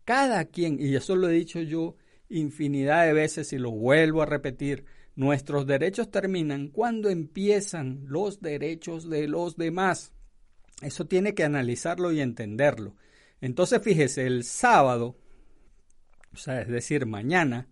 Cada 0.05 0.45
quien, 0.47 0.79
y 0.81 0.95
eso 0.95 1.17
lo 1.17 1.29
he 1.29 1.33
dicho 1.33 1.61
yo 1.61 1.97
infinidad 2.33 3.07
de 3.07 3.13
veces 3.13 3.53
y 3.53 3.59
lo 3.59 3.71
vuelvo 3.71 4.23
a 4.23 4.27
repetir, 4.27 4.85
nuestros 5.15 5.67
derechos 5.67 6.11
terminan 6.11 6.69
cuando 6.69 7.11
empiezan 7.11 8.05
los 8.07 8.41
derechos 8.41 9.09
de 9.09 9.29
los 9.29 9.57
demás. 9.57 10.13
Eso 10.81 11.07
tiene 11.07 11.35
que 11.35 11.45
analizarlo 11.45 12.13
y 12.13 12.21
entenderlo. 12.21 12.97
Entonces 13.41 13.83
fíjese, 13.83 14.27
el 14.27 14.45
sábado, 14.45 15.17
o 16.33 16.37
sea, 16.37 16.63
es 16.63 16.69
decir, 16.69 17.07
mañana, 17.07 17.69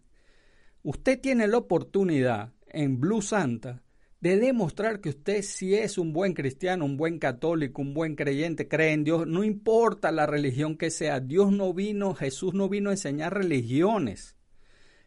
usted 0.82 1.20
tiene 1.20 1.46
la 1.48 1.58
oportunidad 1.58 2.52
en 2.68 3.00
Blue 3.00 3.22
Santa 3.22 3.82
de 4.20 4.38
demostrar 4.38 5.00
que 5.00 5.08
usted 5.08 5.42
sí 5.42 5.74
es 5.74 5.96
un 5.96 6.12
buen 6.12 6.34
cristiano, 6.34 6.84
un 6.84 6.96
buen 6.96 7.18
católico, 7.18 7.80
un 7.80 7.94
buen 7.94 8.16
creyente, 8.16 8.68
cree 8.68 8.92
en 8.92 9.04
Dios, 9.04 9.26
no 9.26 9.44
importa 9.44 10.12
la 10.12 10.26
religión 10.26 10.76
que 10.76 10.90
sea, 10.90 11.20
Dios 11.20 11.52
no 11.52 11.72
vino, 11.72 12.14
Jesús 12.14 12.52
no 12.52 12.68
vino 12.68 12.90
a 12.90 12.92
enseñar 12.92 13.32
religiones. 13.34 14.36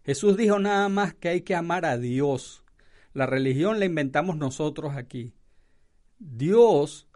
Jesús 0.04 0.36
dijo 0.38 0.60
nada 0.60 0.90
más 0.90 1.14
que 1.14 1.30
hay 1.30 1.42
que 1.42 1.56
amar 1.56 1.86
a 1.86 1.98
Dios. 1.98 2.64
La 3.14 3.26
religión 3.26 3.80
la 3.80 3.86
inventamos 3.86 4.38
nosotros 4.38 4.96
aquí. 4.96 5.34
Dios 6.20 7.08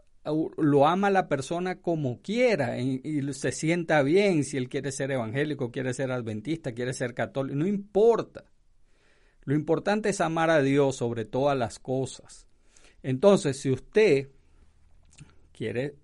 lo 0.58 0.88
ama 0.88 1.08
a 1.08 1.12
la 1.12 1.28
persona 1.28 1.82
como 1.82 2.22
quiera 2.22 2.80
y, 2.80 3.34
se 3.34 3.52
sienta 3.52 4.02
bien 4.04 4.44
si 4.44 4.58
él 4.58 4.70
quiere 4.70 4.92
ser 4.92 5.12
evangélico, 5.12 5.72
quiere 5.72 5.94
ser 5.94 6.12
adventista, 6.12 6.74
quiere 6.74 6.94
ser 6.94 7.14
católico, 7.14 7.56
no 7.56 7.66
importa. 7.66 8.46
Lo 9.44 9.56
importante 9.56 10.10
es 10.10 10.20
amar 10.20 10.50
a 10.50 10.62
Dios 10.62 10.98
sobre 10.98 11.24
todas 11.24 11.58
las 11.58 11.80
cosas. 11.80 12.48
Entonces, 13.04 13.62
si 13.62 13.72
usted 13.72 14.30
quiere 15.54 15.96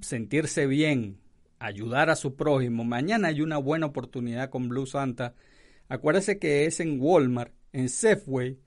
sentirse 0.00 0.66
bien, 0.66 1.18
ayudar 1.58 2.10
a 2.10 2.16
su 2.16 2.36
prójimo, 2.36 2.84
mañana 2.84 3.28
hay 3.28 3.40
una 3.40 3.58
buena 3.58 3.86
oportunidad 3.86 4.50
con 4.50 4.68
Blue 4.68 4.86
Santa 4.86 5.34
Acuérdese 5.92 6.38
que 6.38 6.64
es 6.64 6.80
en 6.80 6.98
Walmart, 6.98 7.52
en 7.74 7.90
Safeway 7.90 8.58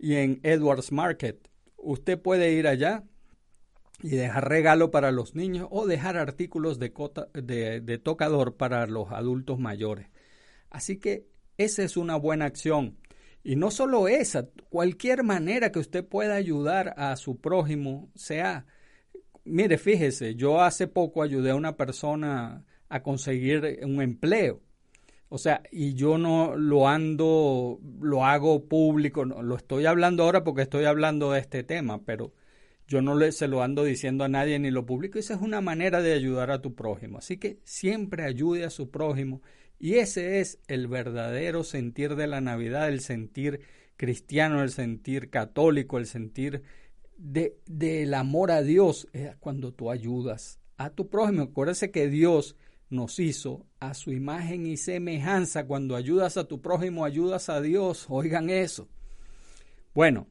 y 0.00 0.16
en 0.16 0.40
Edwards 0.42 0.90
Market. 0.90 1.48
Usted 1.76 2.20
puede 2.20 2.54
ir 2.54 2.66
allá 2.66 3.04
y 4.02 4.08
dejar 4.08 4.48
regalo 4.48 4.90
para 4.90 5.12
los 5.12 5.36
niños 5.36 5.68
o 5.70 5.86
dejar 5.86 6.16
artículos 6.16 6.80
de, 6.80 6.90
de, 7.84 7.98
tocador 7.98 8.56
para 8.56 8.88
los 8.88 9.12
adultos 9.12 9.60
mayores. 9.60 10.08
Así 10.70 10.96
que 10.96 11.28
esa 11.56 11.84
es 11.84 11.96
una 11.96 12.16
buena 12.16 12.46
acción. 12.46 12.98
Y 13.44 13.54
no 13.54 13.70
solo 13.70 14.08
esa, 14.08 14.48
cualquier 14.68 15.22
manera 15.22 15.70
que 15.70 15.78
usted 15.78 16.04
pueda 16.04 16.34
ayudar 16.34 16.94
a 16.96 17.14
su 17.14 17.40
prójimo, 17.40 18.10
sea, 18.16 18.66
mire, 19.44 19.78
fíjese, 19.78 20.34
yo 20.34 20.60
hace 20.60 20.88
poco 20.88 21.22
ayudé 21.22 21.50
a 21.50 21.54
una 21.54 21.76
persona 21.76 22.64
a 22.88 23.02
conseguir 23.04 23.78
un 23.84 24.02
empleo. 24.02 24.62
O 25.34 25.38
sea, 25.38 25.62
y 25.72 25.94
yo 25.94 26.18
no 26.18 26.56
lo 26.56 26.88
ando, 26.88 27.80
lo 28.02 28.26
hago 28.26 28.68
público, 28.68 29.24
no, 29.24 29.40
lo 29.40 29.56
estoy 29.56 29.86
hablando 29.86 30.24
ahora 30.24 30.44
porque 30.44 30.60
estoy 30.60 30.84
hablando 30.84 31.32
de 31.32 31.40
este 31.40 31.64
tema, 31.64 32.04
pero 32.04 32.34
yo 32.86 33.00
no 33.00 33.14
le, 33.14 33.32
se 33.32 33.48
lo 33.48 33.62
ando 33.62 33.82
diciendo 33.82 34.24
a 34.24 34.28
nadie 34.28 34.58
ni 34.58 34.70
lo 34.70 34.84
publico. 34.84 35.18
Esa 35.18 35.32
es 35.32 35.40
una 35.40 35.62
manera 35.62 36.02
de 36.02 36.12
ayudar 36.12 36.50
a 36.50 36.60
tu 36.60 36.74
prójimo. 36.74 37.16
Así 37.16 37.38
que 37.38 37.60
siempre 37.64 38.24
ayude 38.24 38.66
a 38.66 38.68
su 38.68 38.90
prójimo. 38.90 39.40
Y 39.78 39.94
ese 39.94 40.40
es 40.40 40.58
el 40.68 40.86
verdadero 40.86 41.64
sentir 41.64 42.14
de 42.14 42.26
la 42.26 42.42
Navidad, 42.42 42.90
el 42.90 43.00
sentir 43.00 43.60
cristiano, 43.96 44.62
el 44.62 44.68
sentir 44.68 45.30
católico, 45.30 45.96
el 45.96 46.04
sentir 46.04 46.62
de, 47.16 47.56
del 47.64 48.12
amor 48.12 48.50
a 48.50 48.60
Dios. 48.60 49.08
Es 49.14 49.34
cuando 49.36 49.72
tú 49.72 49.90
ayudas 49.90 50.60
a 50.76 50.90
tu 50.90 51.08
prójimo. 51.08 51.44
Acuérdese 51.44 51.90
que 51.90 52.08
Dios 52.08 52.54
nos 52.92 53.18
hizo 53.18 53.66
a 53.80 53.94
su 53.94 54.12
imagen 54.12 54.66
y 54.66 54.76
semejanza. 54.76 55.66
Cuando 55.66 55.96
ayudas 55.96 56.36
a 56.36 56.44
tu 56.44 56.60
prójimo, 56.60 57.04
ayudas 57.04 57.48
a 57.48 57.60
Dios. 57.60 58.06
Oigan 58.08 58.50
eso. 58.50 58.88
Bueno, 59.94 60.28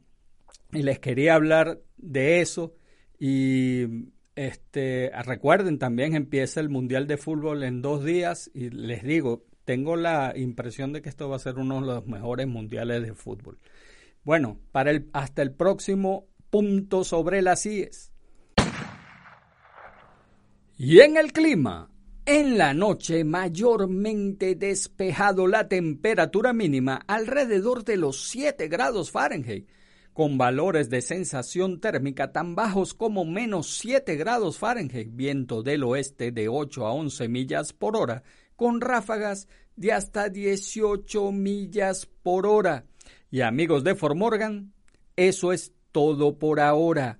y 0.71 0.83
les 0.83 0.99
quería 0.99 1.35
hablar 1.35 1.81
de 1.97 2.41
eso. 2.41 2.75
Y 3.19 4.07
este, 4.35 5.11
recuerden, 5.23 5.77
también 5.77 6.15
empieza 6.15 6.59
el 6.59 6.69
Mundial 6.69 7.07
de 7.07 7.17
Fútbol 7.17 7.63
en 7.63 7.81
dos 7.81 8.05
días. 8.05 8.49
Y 8.53 8.69
les 8.69 9.03
digo, 9.03 9.45
tengo 9.65 9.95
la 9.95 10.33
impresión 10.35 10.93
de 10.93 11.01
que 11.01 11.09
esto 11.09 11.29
va 11.29 11.35
a 11.35 11.39
ser 11.39 11.57
uno 11.57 11.81
de 11.81 11.87
los 11.87 12.07
mejores 12.07 12.47
mundiales 12.47 13.03
de 13.03 13.13
fútbol. 13.13 13.59
Bueno, 14.23 14.59
para 14.71 14.91
el, 14.91 15.09
hasta 15.13 15.41
el 15.41 15.51
próximo 15.51 16.27
punto 16.49 17.03
sobre 17.03 17.41
las 17.41 17.65
IES. 17.65 18.11
Y 20.77 20.99
en 21.01 21.17
el 21.17 21.31
clima. 21.31 21.90
En 22.25 22.59
la 22.59 22.75
noche 22.75 23.23
mayormente 23.23 24.53
despejado 24.53 25.47
la 25.47 25.67
temperatura 25.67 26.53
mínima 26.53 27.01
alrededor 27.07 27.83
de 27.83 27.97
los 27.97 28.29
7 28.29 28.67
grados 28.67 29.09
Fahrenheit, 29.09 29.67
con 30.13 30.37
valores 30.37 30.91
de 30.91 31.01
sensación 31.01 31.79
térmica 31.79 32.31
tan 32.31 32.53
bajos 32.53 32.93
como 32.93 33.25
menos 33.25 33.75
7 33.79 34.17
grados 34.17 34.59
Fahrenheit, 34.59 35.09
viento 35.11 35.63
del 35.63 35.83
oeste 35.83 36.31
de 36.31 36.47
8 36.47 36.85
a 36.85 36.93
11 36.93 37.27
millas 37.27 37.73
por 37.73 37.97
hora, 37.97 38.21
con 38.55 38.81
ráfagas 38.81 39.47
de 39.75 39.91
hasta 39.91 40.29
18 40.29 41.31
millas 41.31 42.05
por 42.05 42.45
hora. 42.45 42.85
Y 43.31 43.41
amigos 43.41 43.83
de 43.83 43.95
Formorgan, 43.95 44.73
eso 45.15 45.51
es 45.51 45.73
todo 45.91 46.37
por 46.37 46.59
ahora. 46.59 47.17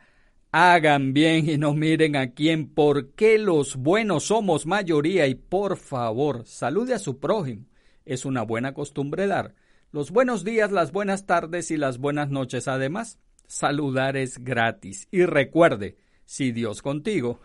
Hagan 0.51 1.13
bien 1.13 1.49
y 1.49 1.57
no 1.57 1.73
miren 1.73 2.15
a 2.15 2.31
quién, 2.31 2.67
porque 2.67 3.37
los 3.37 3.77
buenos 3.77 4.25
somos 4.25 4.65
mayoría 4.65 5.27
y 5.27 5.35
por 5.35 5.77
favor, 5.77 6.45
salude 6.45 6.93
a 6.93 6.99
su 6.99 7.19
prójimo. 7.19 7.65
Es 8.05 8.25
una 8.25 8.41
buena 8.41 8.73
costumbre 8.73 9.27
dar 9.27 9.55
los 9.91 10.11
buenos 10.11 10.45
días, 10.45 10.71
las 10.71 10.93
buenas 10.93 11.25
tardes 11.25 11.69
y 11.69 11.77
las 11.77 11.97
buenas 11.97 12.29
noches. 12.29 12.69
Además, 12.69 13.19
saludar 13.45 14.15
es 14.15 14.41
gratis. 14.41 15.07
Y 15.11 15.25
recuerde, 15.25 15.97
si 16.25 16.53
Dios 16.53 16.81
contigo, 16.81 17.41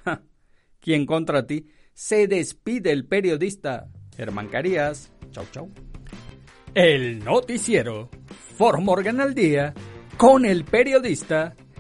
¿quién 0.81 1.07
contra 1.07 1.47
ti? 1.47 1.67
Se 1.93 2.29
despide 2.29 2.93
el 2.93 3.07
periodista 3.07 3.89
Germán 4.17 4.49
Carías. 4.49 5.11
Chau, 5.33 5.45
chau. 5.51 5.71
El 6.75 7.25
noticiero 7.25 8.11
Formorgan 8.57 9.21
al 9.21 9.35
día 9.35 9.75
con 10.17 10.45
el 10.45 10.65
periodista 10.65 11.57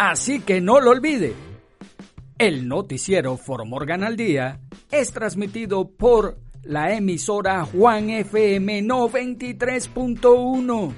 Así 0.00 0.40
que 0.40 0.60
no 0.62 0.80
lo 0.80 0.92
olvide. 0.92 1.34
El 2.38 2.66
noticiero 2.66 3.36
Formorgan 3.36 4.02
al 4.02 4.16
Día 4.16 4.58
es 4.90 5.12
transmitido 5.12 5.90
por 5.90 6.38
la 6.62 6.94
emisora 6.94 7.66
Juan 7.66 8.08
FM 8.08 8.82
93.1. 8.84 10.94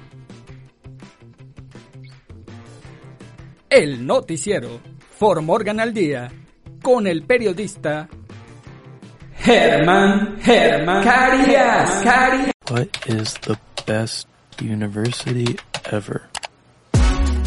El 3.69 4.07
noticiero 4.07 4.79
Formorgan 5.17 5.81
al 5.81 5.93
Día 5.93 6.31
con 6.81 7.05
el 7.05 7.23
periodista 7.23 8.07
Germán 9.35 10.37
Germán 10.39 11.03
Carías. 11.03 12.05
What 12.71 12.87
is 13.07 13.33
the 13.41 13.57
best 13.85 14.29
university 14.61 15.57
ever? 15.91 16.32